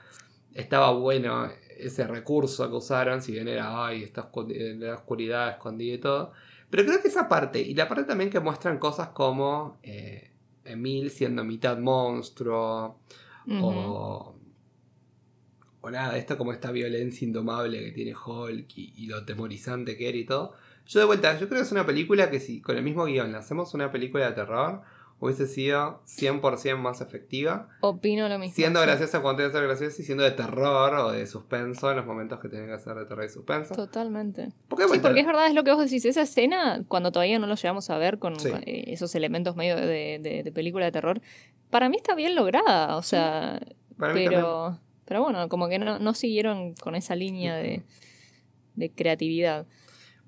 [0.53, 5.95] estaba bueno ese recurso que usaron, si bien era, ay, está en la oscuridad, escondido
[5.95, 6.33] y todo.
[6.69, 10.31] Pero creo que esa parte, y la parte también que muestran cosas como eh,
[10.68, 12.99] Emil siendo mitad monstruo,
[13.49, 14.36] o,
[15.82, 20.09] o nada, esto como esta violencia indomable que tiene Hulk y, y lo temorizante que
[20.09, 20.53] era y todo.
[20.86, 23.32] Yo de vuelta, yo creo que es una película que si con el mismo guion
[23.32, 24.82] le hacemos una película de terror,
[25.20, 27.70] hubiese sido 100% más efectiva.
[27.82, 28.55] Opino lo mismo.
[28.55, 31.97] Siendo graciosa cuando tiene que ser graciosa y siendo de terror o de suspenso en
[31.97, 33.74] los momentos que tienen que ser de terror y suspenso.
[33.74, 34.41] Totalmente.
[34.43, 34.51] De
[34.91, 36.05] Sí, porque es verdad, es lo que vos decís.
[36.05, 38.49] Esa escena, cuando todavía no lo llegamos a ver con Sí.
[38.65, 41.20] eh, esos elementos medio de, de- de película de terror,
[41.72, 42.95] para mí está bien lograda.
[42.97, 43.59] O sea,
[43.97, 44.41] para mí también.
[44.41, 47.82] pero, pero bueno, como que no, no siguieron con esa línea de,
[48.76, 49.65] de creatividad.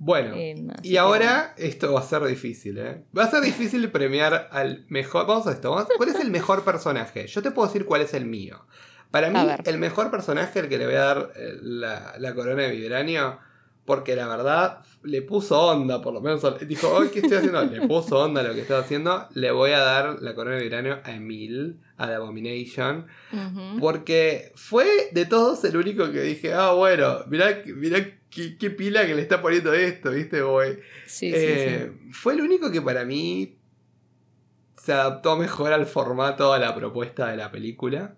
[0.02, 3.04] Bueno, Eh, y que ahora esto va a ser difícil, ¿eh?
[3.16, 5.28] Va a ser difícil premiar al mejor.
[5.28, 5.76] Vamos a esto.
[5.98, 7.28] ¿Cuál es el mejor personaje?
[7.28, 8.66] Yo te puedo decir cuál es el mío.
[9.12, 9.36] Para mí,
[9.70, 13.40] el mejor personaje, el que le voy a dar eh, la, la corona de vibranio,
[13.84, 16.42] porque la verdad le puso onda, por lo menos.
[16.68, 17.62] Dijo, "Ay, ¿qué estoy haciendo?
[17.66, 19.28] Le puso onda lo que estaba haciendo.
[19.34, 23.08] Le voy a dar la corona de vibranio a Emil, a The Abomination.
[23.80, 27.98] Porque fue de todos el único que dije, ah, bueno, mirá, mirá
[28.30, 30.42] qué, qué pila que le está poniendo esto, ¿viste?
[30.42, 30.76] Güey?
[31.06, 33.58] Sí, sí, Eh, Fue el único que para mí
[34.76, 38.16] se adaptó mejor al formato, a la propuesta de la película.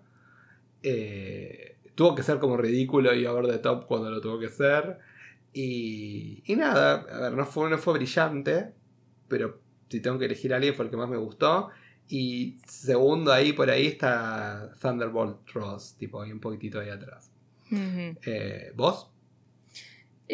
[0.82, 4.98] Eh, tuvo que ser como ridículo y over the top cuando lo tuvo que ser.
[5.52, 8.72] Y, y nada, a ver, no fue, no fue brillante,
[9.28, 11.70] pero si tengo que elegir a alguien fue el que más me gustó.
[12.08, 17.30] Y segundo ahí, por ahí está Thunderbolt Ross, tipo ahí un poquitito ahí atrás.
[17.68, 17.76] sí.
[18.26, 19.08] Eh, ¿Vos?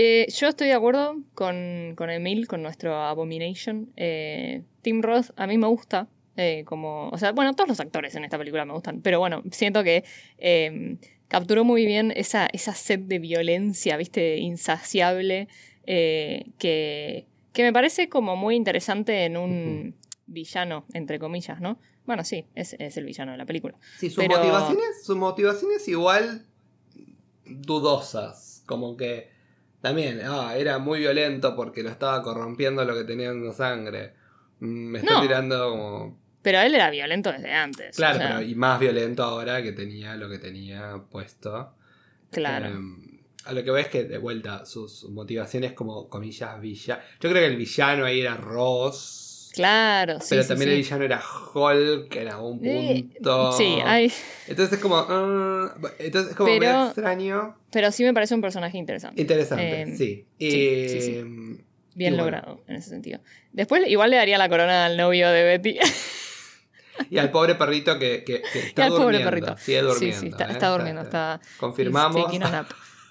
[0.01, 3.91] Eh, yo estoy de acuerdo con, con Emil, con nuestro Abomination.
[3.97, 6.07] Eh, Tim Roth a mí me gusta.
[6.37, 9.43] eh, como, o sea, bueno, todos los actores en esta película me gustan, pero bueno,
[9.51, 10.05] siento que
[10.39, 15.49] eh, capturó muy bien esa, esa sed de violencia, viste, insaciable,
[15.85, 19.97] que, que me parece como muy interesante en un
[20.27, 21.81] villano, entre comillas, ¿no?
[22.07, 23.77] Bueno, sí, es, es el villano de la película.
[23.99, 26.47] Sí, sus Pero- motivaciones, sus motivaciones igual
[27.45, 28.63] dudosas.
[28.67, 29.29] Como que
[29.81, 34.13] también, ah, era muy violento porque lo estaba corrompiendo lo que tenía en la sangre.
[34.61, 35.21] Mm, Me está No.
[35.23, 36.19] tirando como.
[36.43, 37.97] Pero él era violento desde antes.
[37.97, 41.75] Claro, o sea, pero y más violento ahora que tenía lo que tenía puesto.
[42.31, 42.67] claro.
[42.69, 42.79] Eh,
[43.45, 47.01] a lo que ves que de vuelta, sus, sus motivaciones como comillas villa.
[47.21, 49.25] Yo creo que el villano ahí era Ross.
[49.59, 50.27] Claro, sí.
[50.31, 50.75] pero sí, también sí.
[50.77, 51.23] el villano era
[51.55, 53.53] Hulk en algún punto.
[53.53, 54.13] Sí, hay,
[54.47, 54.97] Entonces es como.
[54.97, 57.57] ah, entonces es como Pero- medio extraño.
[57.71, 59.21] pero sí me parece un personaje interesante.
[59.21, 60.27] Interesante, Eh, sí.
[60.39, 61.57] Eh,
[61.95, 63.19] Bien logrado en ese sentido.
[63.53, 65.79] Después igual le daría la corona al novio de Betty.
[67.11, 69.57] Y al pobre perrito que, que, que está Y al pobre perrito.
[69.57, 70.17] Sigue durmiendo.
[70.17, 70.53] sí, sí, está, ¿eh?
[70.53, 71.41] está durmiendo, está...
[71.59, 72.33] Confirmamos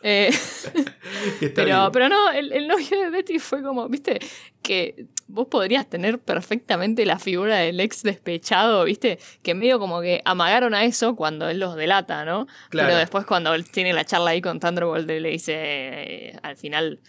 [0.03, 0.31] Eh,
[1.55, 4.19] pero, pero no, el, el novio de Betty fue como, viste,
[4.61, 10.21] que vos podrías tener perfectamente la figura del ex despechado, viste, que medio como que
[10.25, 12.47] amagaron a eso cuando él los delata, ¿no?
[12.69, 12.89] Claro.
[12.89, 16.99] Pero después cuando él tiene la charla ahí con Thunderbolt, le dice eh, al final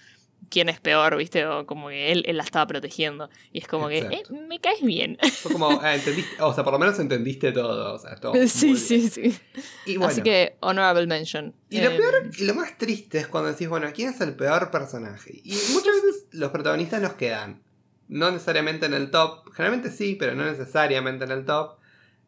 [0.51, 3.29] quién es peor, viste, o como que él, él la estaba protegiendo.
[3.53, 5.19] Y es como que, eh, me caes bien.
[5.43, 7.95] Fue como, ah, entendiste, o sea, por lo menos entendiste todo.
[7.95, 9.39] O sea, muy sí, sí, sí.
[9.87, 11.55] Bueno, Así que, honorable mention.
[11.71, 14.71] Y lo peor y lo más triste es cuando decís, bueno, ¿quién es el peor
[14.71, 15.41] personaje?
[15.45, 17.63] Y muchas veces los protagonistas nos quedan.
[18.09, 19.51] No necesariamente en el top.
[19.55, 21.77] Generalmente sí, pero no necesariamente en el top.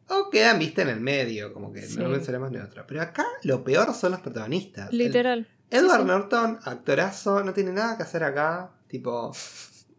[0.09, 1.97] O quedan, viste, en el medio, como que Sí.
[1.97, 2.85] no mencionamos ni otra.
[2.85, 4.91] Pero acá lo peor son los protagonistas.
[4.91, 5.47] El- Literal.
[5.71, 6.05] Edward.
[6.05, 8.71] Norton, actorazo, no tiene nada que hacer acá.
[8.87, 9.31] Tipo.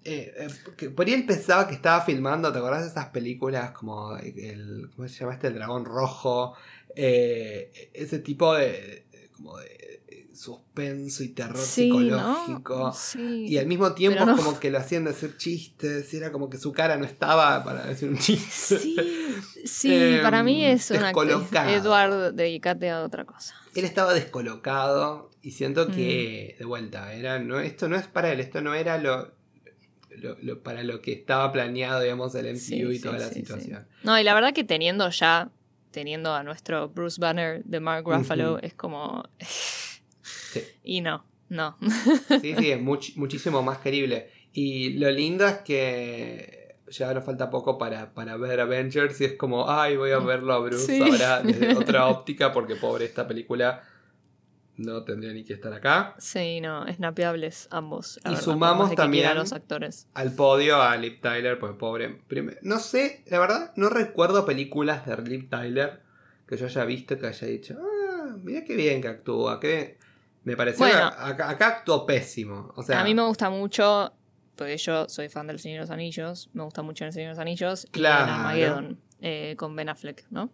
[0.05, 0.49] eh,
[0.79, 4.91] eh, por ahí él pensaba que estaba filmando, ¿te acordás de esas películas como el.
[4.95, 5.49] ¿Cómo se llama este?
[5.49, 6.55] El dragón rojo.
[6.95, 9.07] Eh, ese tipo de.
[9.35, 10.02] como de
[10.35, 12.79] suspenso y terror Sí, psicológico.
[12.79, 12.93] ¿no?
[12.93, 13.47] Sí.
[13.49, 14.37] Y al mismo tiempo no.
[14.37, 17.87] como que lo hacían decir chistes, y era como que su cara no estaba para
[17.87, 18.79] decir un chiste.
[18.79, 18.97] Sí,
[19.65, 21.11] sí, Em, para mí es una.
[21.11, 23.55] Edward, dedícate a otra cosa.
[23.75, 25.93] Él estaba descolocado y siento Mm.
[25.93, 29.33] que, de vuelta, era, no, esto no es para él, esto no era lo,
[30.11, 33.87] lo- lo- para lo que estaba planeado, digamos, el MCU Sí, y toda la situación.
[34.03, 35.51] No, y la verdad que teniendo ya,
[35.91, 39.25] teniendo a nuestro Bruce Banner de Mark Ruffalo, es como...
[40.53, 40.63] Sí.
[40.85, 41.77] Y no, no.
[42.41, 44.31] Sí, sí, es much- muchísimo más querible.
[44.53, 49.33] Y lo lindo es que ya nos falta poco para, para ver Avengers y es
[49.35, 51.01] como, ay, voy a verlo a Bruce Sí.
[51.03, 53.83] ahora desde otra óptica porque pobre esta película
[54.77, 56.15] no tendría ni que estar acá.
[56.19, 58.19] Sí, no, snapeables ambos.
[58.25, 60.09] la Y verdad, sumamos también- a los actores.
[60.15, 62.19] al podio a Liv Tyler, porque pobre.
[62.63, 66.01] No sé, la verdad, no recuerdo películas de Liv Tyler
[66.49, 69.99] que yo haya visto que haya dicho, ah, mira qué bien que actúa, que
[70.45, 71.05] me pareció Bueno.
[71.07, 72.73] acá, acá actuó pésimo.
[72.77, 74.13] O sea, a mí me gusta mucho,
[74.57, 77.33] porque yo soy fan del Señor de los Anillos, me gusta mucho el Señor de
[77.35, 78.27] los Anillos Claro.
[78.27, 80.51] y en Armageddon eh, con Ben Affleck, ¿no?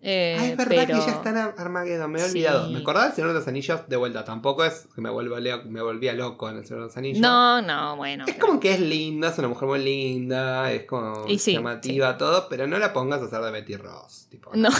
[0.00, 1.00] Eh, ah, es verdad pero...
[1.00, 2.68] que ya está en Armageddon, me he olvidado.
[2.68, 2.72] Sí.
[2.72, 4.24] Me acordaba del Señor de los Anillos de vuelta.
[4.24, 7.20] Tampoco es que me, leo- me volvía loco en el Señor de los Anillos.
[7.20, 8.24] No, no, bueno.
[8.26, 12.16] Es pero- como que es linda, es una mujer muy linda, es como sí, llamativa,
[12.16, 14.28] todo, pero no la pongas a hacer de Betty Ross.
[14.30, 14.70] Tipo, No.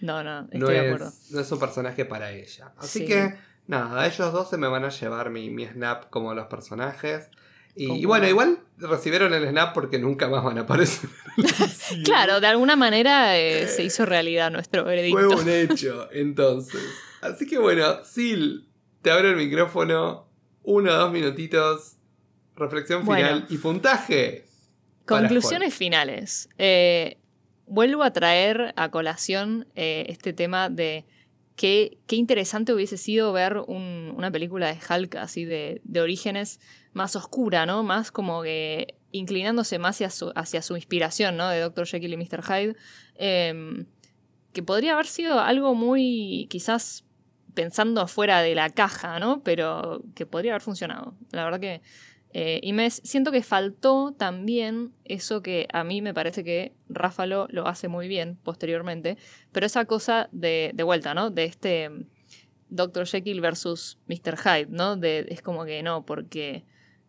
[0.00, 1.08] no, no, estoy no de acuerdo.
[1.08, 2.72] es, no es un personaje para ella.
[2.78, 3.06] Así Sí.
[3.06, 3.34] que,
[3.66, 7.28] nada, ellos dos se me van a llevar mi, mi snap como los personajes.
[7.74, 11.08] Y, bueno, igual recibieron el snap porque nunca más van a aparecer.
[12.04, 15.18] Claro, de alguna manera eh, se hizo realidad nuestro veredicto.
[15.18, 16.82] Fue un hecho, entonces.
[17.22, 18.68] Así que bueno, Sil,
[19.00, 20.26] te abro el micrófono.
[20.64, 21.96] Uno o dos minutitos.
[22.56, 23.26] Reflexión Bueno.
[23.26, 24.44] final y puntaje.
[25.06, 26.48] Conclusiones finales.
[26.58, 27.18] Eh,
[27.66, 31.04] vuelvo a traer a colación eh, este tema de
[31.56, 36.60] qué, qué interesante hubiese sido ver un- una película de Hulk así de, de orígenes
[36.92, 37.82] más oscura, ¿no?
[37.82, 41.48] Más como que inclinándose más hacia su, hacia su inspiración, ¿no?
[41.48, 41.86] De Dr.
[41.86, 42.42] Jekyll y Mr.
[42.42, 42.76] Hyde.
[43.16, 43.84] Eh,
[44.52, 47.04] que podría haber sido algo muy, quizás
[47.54, 49.42] pensando afuera de la caja, ¿no?
[49.42, 51.14] Pero que podría haber funcionado.
[51.30, 51.80] La verdad que
[52.34, 57.46] eh, y me siento que faltó también eso que a mí me parece que Ráfalo
[57.50, 59.18] lo hace muy bien posteriormente,
[59.52, 61.30] pero esa cosa de, de vuelta, ¿no?
[61.30, 62.06] De este mm,
[62.70, 63.06] Dr.
[63.06, 64.36] Jekyll versus Mr.
[64.38, 64.96] Hyde, ¿no?
[64.96, 66.64] De, es como que no, porque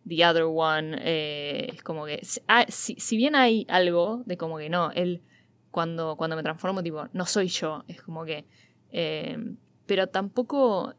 [0.06, 2.20] The Other One eh, es como que...
[2.22, 5.22] si- ah, si, si bien hay algo de como que no, él
[5.70, 8.44] cuando, cuando me transformo, tipo, no soy yo, es como que...
[8.92, 9.38] eh,
[9.86, 10.94] pero tampoco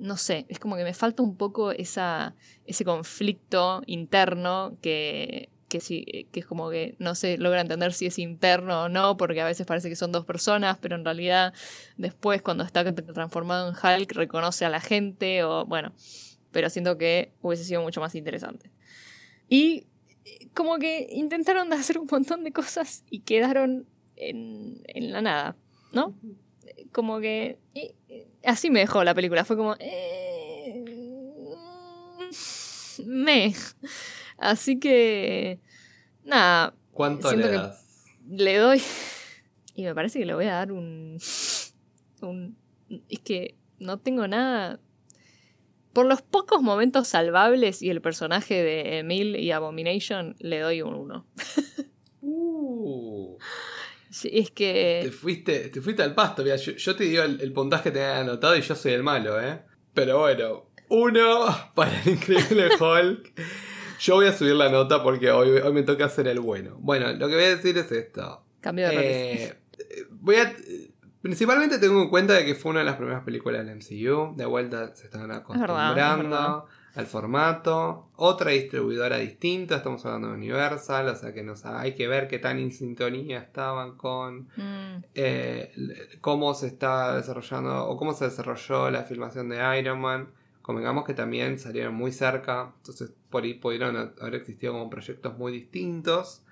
[0.00, 2.34] no sé, es como que me falta un poco esa,
[2.66, 8.06] ese conflicto interno que, que, sí, que es como que no se logra entender si
[8.06, 11.52] es interno o no, porque a veces parece que son dos personas, pero en realidad
[11.98, 15.92] después cuando está transformado en Hulk reconoce a la gente o bueno,
[16.50, 18.70] pero siento que hubiese sido mucho más interesante.
[19.48, 19.86] Y
[20.24, 23.86] eh, como que intentaron hacer un montón de cosas y quedaron
[24.16, 25.56] en, en la nada,
[25.92, 26.14] ¿no?
[26.92, 27.58] Como que...
[27.74, 27.94] y-
[28.44, 29.76] así me dejó la película, fue como...
[29.78, 30.84] eh,
[32.18, 33.54] mm, me.
[34.38, 35.60] Así que...
[36.24, 37.84] Nada, ¿Cuánto le das?
[38.28, 38.82] le doy...
[39.74, 41.18] Y me parece que le voy a dar un...
[42.22, 42.56] un
[43.08, 44.80] es que no tengo nada...
[45.92, 50.94] Por los pocos momentos salvables y el personaje de Emil y Abomination, le doy un
[50.94, 51.26] 1.
[52.22, 53.36] Uh,
[54.10, 55.12] Es te, que...
[55.12, 56.42] fuiste, te fuiste al pasto.
[56.42, 58.92] Mira, yo, yo te digo el, el puntaje que te había anotado y yo soy
[58.92, 59.62] el malo, ¿eh?
[59.94, 63.32] Pero bueno, uno para el increíble Hulk.
[64.00, 66.76] Yo voy a subir la nota porque hoy, hoy me toca ser el bueno.
[66.80, 68.44] Bueno, lo que voy a decir es esto.
[68.60, 69.44] Cambio de.
[69.44, 69.56] Eh,
[70.10, 70.54] voy a.
[71.22, 74.34] Principalmente tengo en cuenta de que fue una de las primeras películas del MCU.
[74.36, 76.62] De vuelta se están verdad, acostumbrando es verdad.
[76.94, 78.08] Al formato.
[78.16, 82.38] Otra distribuidora distinta, estamos hablando de Universal, o sea que nos, hay que ver qué
[82.38, 85.72] tan en sintonía estaban con Mm, eh,
[86.20, 90.28] cómo se está desarrollando o cómo se desarrolló la filmación de Iron Man.
[90.62, 95.52] Convengamos que también salieron muy cerca, entonces por ahí pudieron haber existido como proyectos muy
[95.52, 96.42] distintos.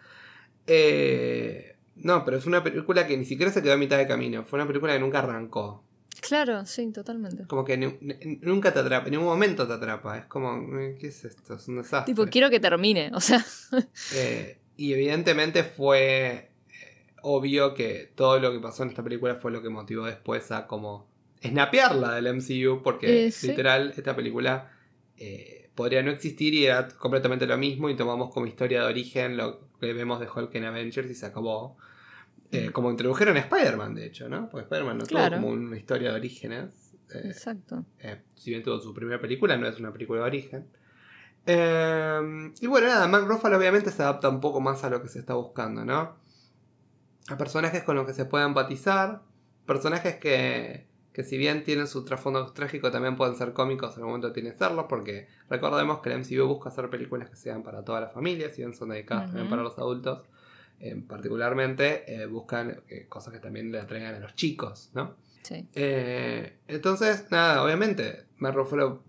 [0.67, 4.45] Eh, no, pero es una película que ni siquiera se quedó a mitad de camino,
[4.45, 5.85] fue una película que nunca arrancó.
[6.29, 7.47] Claro, sí, totalmente.
[7.47, 7.77] Como que
[8.43, 10.19] nunca te atrapa, en ningún momento te atrapa.
[10.19, 11.55] Es como, eh, ¿qué es esto?
[11.55, 12.13] Es un desastre.
[12.13, 13.45] Tipo, quiero que termine, o sea...
[14.15, 19.51] Eh, y evidentemente fue eh, obvio que todo lo que pasó en esta película fue
[19.51, 21.09] lo que motivó después a como
[21.43, 23.49] snapearla del MCU, porque Eh, sí.
[23.49, 24.71] literal esta película
[25.17, 29.37] eh, podría no existir y era completamente lo mismo y tomamos como historia de origen
[29.37, 31.77] lo que vemos de Hulk en Avengers y se acabó.
[32.51, 32.73] Eh, Mm.
[32.73, 34.49] como introdujeron a Spider-Man, de hecho, ¿no?
[34.49, 35.37] Porque Spider-Man no Claro.
[35.37, 36.95] tuvo como una historia de orígenes.
[37.15, 37.85] eh, Exacto.
[38.01, 40.69] eh, si bien tuvo su primera película, no es una película de origen.
[41.47, 45.09] Eh, y bueno, nada, Mark Ruffalo obviamente se adapta un poco más a lo que
[45.09, 46.17] se está buscando, ¿no?
[47.31, 49.23] A personajes con los que se puede empatizar,
[49.67, 54.07] personajes que, que si bien tienen su trasfondo trágico también pueden ser cómicos en el
[54.07, 57.83] momento tienen que serlo, porque recordemos que el MCU busca hacer películas que sean para
[57.85, 59.51] toda la familia, si bien son dedicadas también Ujú.
[59.51, 60.23] para los adultos,
[60.81, 65.17] eh, particularmente eh, buscan eh, cosas que también le atraigan a los chicos, ¿no?
[65.43, 65.67] Sí.
[65.75, 69.03] Eh, entonces, nada, obviamente, Mark Ruffalo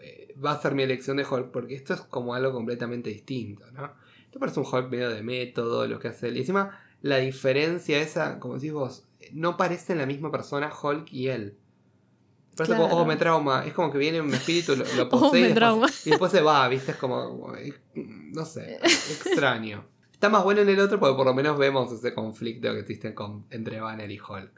[0.00, 3.70] eh, va a ser mi elección de Hulk porque esto es como algo completamente distinto,
[3.72, 3.92] ¿no?
[4.26, 6.36] Esto parece un Hulk medio de método, lo que hace él.
[6.36, 11.28] Y encima, la diferencia esa, como decís vos, no parecen la misma persona Hulk y
[11.28, 11.56] él.
[12.56, 13.02] Parece como, Claro.
[13.02, 13.64] oh, me trauma.
[13.66, 16.32] Es como que viene un espíritu, lo, lo Oh, posee y, me después, y después
[16.32, 16.90] se va, ¿viste?
[16.92, 17.52] Es como,
[17.94, 19.84] no sé, extraño.
[20.18, 23.14] Está más bueno en el otro porque por lo menos vemos ese conflicto que existe
[23.14, 24.50] con, entre Banner y Hulk.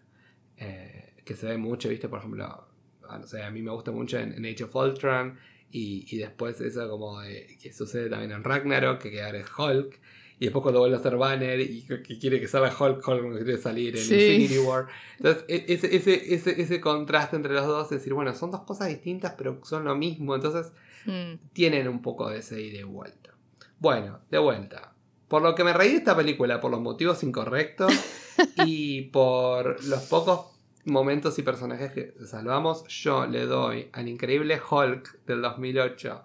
[0.56, 2.08] Eh, que se ve mucho, ¿viste?
[2.08, 2.66] Por ejemplo,
[3.02, 5.38] no sé, a mí me gusta mucho en, en Age of Ultron.
[5.70, 10.00] Y, y después eso como de- que sucede también en Ragnarok, que ahora es Hulk.
[10.38, 13.36] Y después cuando vuelve a ser Banner y que quiere que salga Hulk, Hulk no
[13.36, 14.14] quiere salir en Sí.
[14.14, 14.86] Infinity War.
[15.18, 18.62] Entonces, e- ese, ese, ese, ese contraste entre los dos, es decir, bueno, son dos
[18.62, 20.34] cosas distintas, pero son lo mismo.
[20.34, 20.72] Entonces,
[21.06, 21.34] Mm.
[21.52, 23.34] tienen un poco de ese ida y vuelta.
[23.78, 24.94] Bueno, de vuelta.
[25.30, 27.92] Por lo que me reí de esta película, por los motivos incorrectos
[28.66, 30.46] y por los pocos
[30.84, 36.22] momentos y personajes que salvamos, yo le doy al increíble Hulk del 2008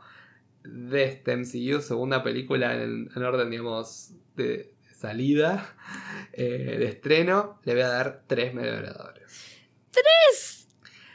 [0.63, 5.75] de este MCU, segunda película en, en orden, digamos, de salida,
[6.33, 9.59] eh, de estreno, le voy a dar tres merodeadores.
[9.91, 10.67] ¡Tres!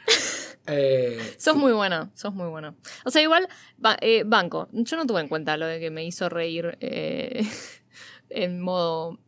[0.67, 2.75] Eh, Sos muy buena, sos muy buena.
[3.03, 4.69] O sea, igual, ba- eh, banco.
[4.71, 7.43] Yo no tuve en cuenta lo de que me hizo reír eh,
[8.33, 9.19] en modo.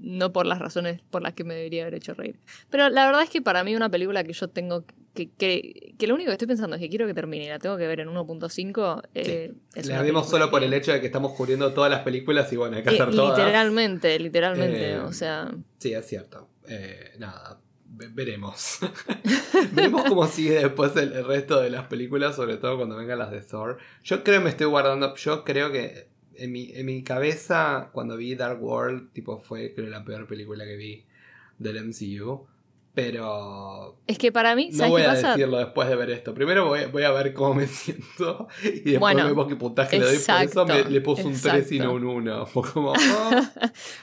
[0.00, 2.38] No por las razones por las que me debería haber hecho reír.
[2.68, 4.84] Pero la verdad es que para mí, una película que yo tengo.
[5.14, 7.58] Que, que, que lo único que estoy pensando es que quiero que termine y la
[7.60, 9.02] tengo que ver en 1.5.
[9.14, 9.52] Eh,
[9.84, 12.76] la película solo por el hecho de que estamos cubriendo todas las películas y bueno,
[12.76, 13.38] hay que Eh, hacer todas.
[13.38, 14.90] literalmente, literalmente.
[14.94, 15.54] Eh, o sea.
[15.78, 16.48] Sí, es cierto.
[16.68, 18.78] Eh, nada, ve- veremos.
[19.72, 23.30] veremos cómo sigue después el, el resto de las películas, sobre todo cuando vengan las
[23.30, 23.78] de Thor.
[24.02, 28.16] Yo creo que me estoy guardando, yo creo que en mi, en mi cabeza, cuando
[28.16, 31.04] vi Dark World, tipo fue creo la peor película que vi
[31.58, 32.46] del MCU.
[32.94, 35.28] Pero Es que para mí, no ¿sabes voy qué a pasa?
[35.32, 36.32] decirlo después de ver esto.
[36.32, 40.04] Primero voy, voy a ver cómo me siento y después Bueno, vemos qué puntaje le
[40.04, 40.12] doy.
[40.14, 41.84] Por exacto, eso me- le puse un 3 y exacto.
[41.84, 42.46] no un 1.
[42.52, 42.94] Fue como, oh.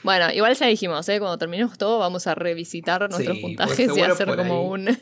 [0.02, 1.18] Bueno, igual ya dijimos, ¿eh?
[1.20, 4.84] cuando terminemos todo vamos a revisitar nuestros Sí, puntajes pues y seguro hacer como ahí.
[4.84, 4.98] un...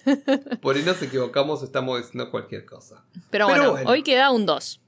[0.63, 3.03] Por ahí nos equivocamos, estamos diciendo cualquier cosa.
[3.13, 3.91] Pero, Pero bueno, bueno.
[3.91, 4.81] hoy queda un 2.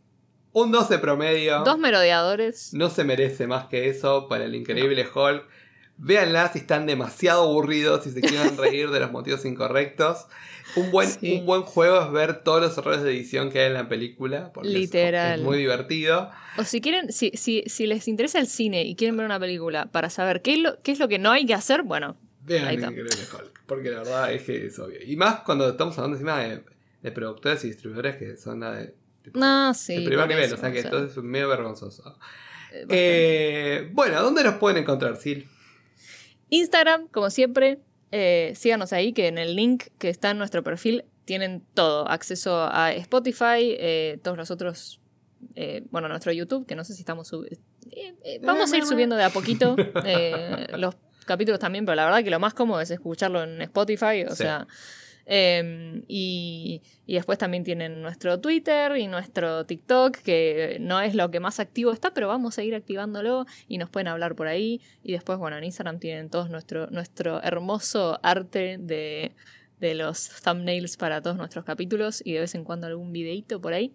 [0.53, 1.61] Un 12 promedio.
[1.65, 2.75] Dos merodeadores.
[2.75, 5.45] No se merece más que eso para el increíble Hulk.
[5.99, 10.27] Véanla si están demasiado aburridos, si se quieren reír de los motivos incorrectos.
[10.75, 11.39] Un buen, Sí.
[11.41, 14.51] un buen juego es ver todos los errores de edición que hay en la película.
[14.53, 15.41] porque Literal.
[15.41, 16.31] Es, muy divertido.
[16.59, 19.87] O si quieren, si, si, si les interesa el cine y quieren ver una película
[19.87, 22.69] para saber qué es lo, qué es lo que no hay que hacer, bueno, Vean
[22.69, 23.63] el increíble Hulk.
[23.67, 24.99] Porque la verdad es que es obvio.
[25.05, 26.63] Y más cuando estamos hablando encima de,
[27.03, 28.95] de productores y distribuidores que son la de.
[29.23, 29.97] Tipo, no, sí.
[30.01, 30.45] de primer nivel.
[30.45, 32.19] eso, o sea que o sea, esto es medio vergonzoso.
[32.73, 32.87] eh.
[32.89, 35.47] Eh, bueno, ¿dónde nos pueden encontrar, Sil?
[36.49, 37.79] Instagram, como siempre,
[38.11, 42.09] eh, síganos ahí, que en el link que está en nuestro perfil tienen todo.
[42.09, 45.01] Acceso a Spotify, eh, todos los otros,
[45.91, 47.31] bueno, nuestro YouTube, que no sé si estamos
[48.43, 49.77] vamos a ir subiendo de a poquito
[50.77, 50.95] los
[51.27, 54.43] capítulos también, pero la verdad que lo más cómodo es escucharlo en Spotify, o Sí.
[54.43, 54.67] sea...
[55.27, 61.31] eh, y, y después también tienen nuestro Twitter y nuestro TikTok, que no es lo
[61.31, 64.81] que más activo está, pero vamos a ir activándolo y nos pueden hablar por ahí.
[65.03, 69.33] Y después, bueno, en Instagram tienen todos nuestro, nuestro hermoso arte de,
[69.81, 73.75] de los thumbnails para todos nuestros capítulos y de vez en cuando algún videito por
[73.75, 73.93] ahí.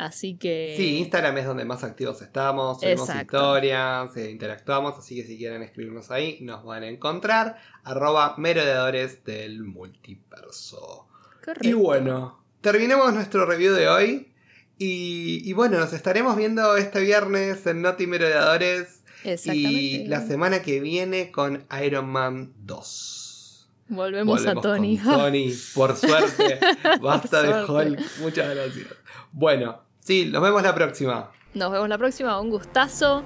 [0.00, 0.72] Así que...
[0.78, 3.36] Sí, Instagram es donde más activos estamos, subimos Exacto.
[3.36, 7.58] historias, eh, interactuamos, así que si quieren escribirnos ahí, nos van a encontrar.
[7.84, 11.06] Arroba merodeadores del multiverso.
[11.44, 11.68] Correcto.
[11.68, 14.32] Y bueno, terminemos nuestro review de hoy.
[14.78, 19.02] Y, y bueno, nos estaremos viendo este viernes en Noti Merodeadores.
[19.44, 23.70] Y la semana que viene con Iron Man 2.
[23.88, 24.96] Volvemos, a Tony.
[24.96, 26.58] con Tony, por suerte.
[27.02, 27.90] Basta de suerte.
[28.00, 28.20] Hulk.
[28.20, 28.86] Muchas gracias.
[29.32, 31.30] Bueno, sí, nos vemos la próxima.
[31.54, 32.38] Nos vemos la próxima.
[32.40, 33.22] Un gustazo.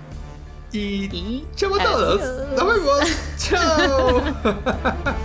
[0.72, 1.46] Y Y...
[1.54, 2.20] chau a todos.
[2.20, 2.48] Adiós.
[2.56, 3.18] Nos vemos.
[3.38, 5.24] Chao.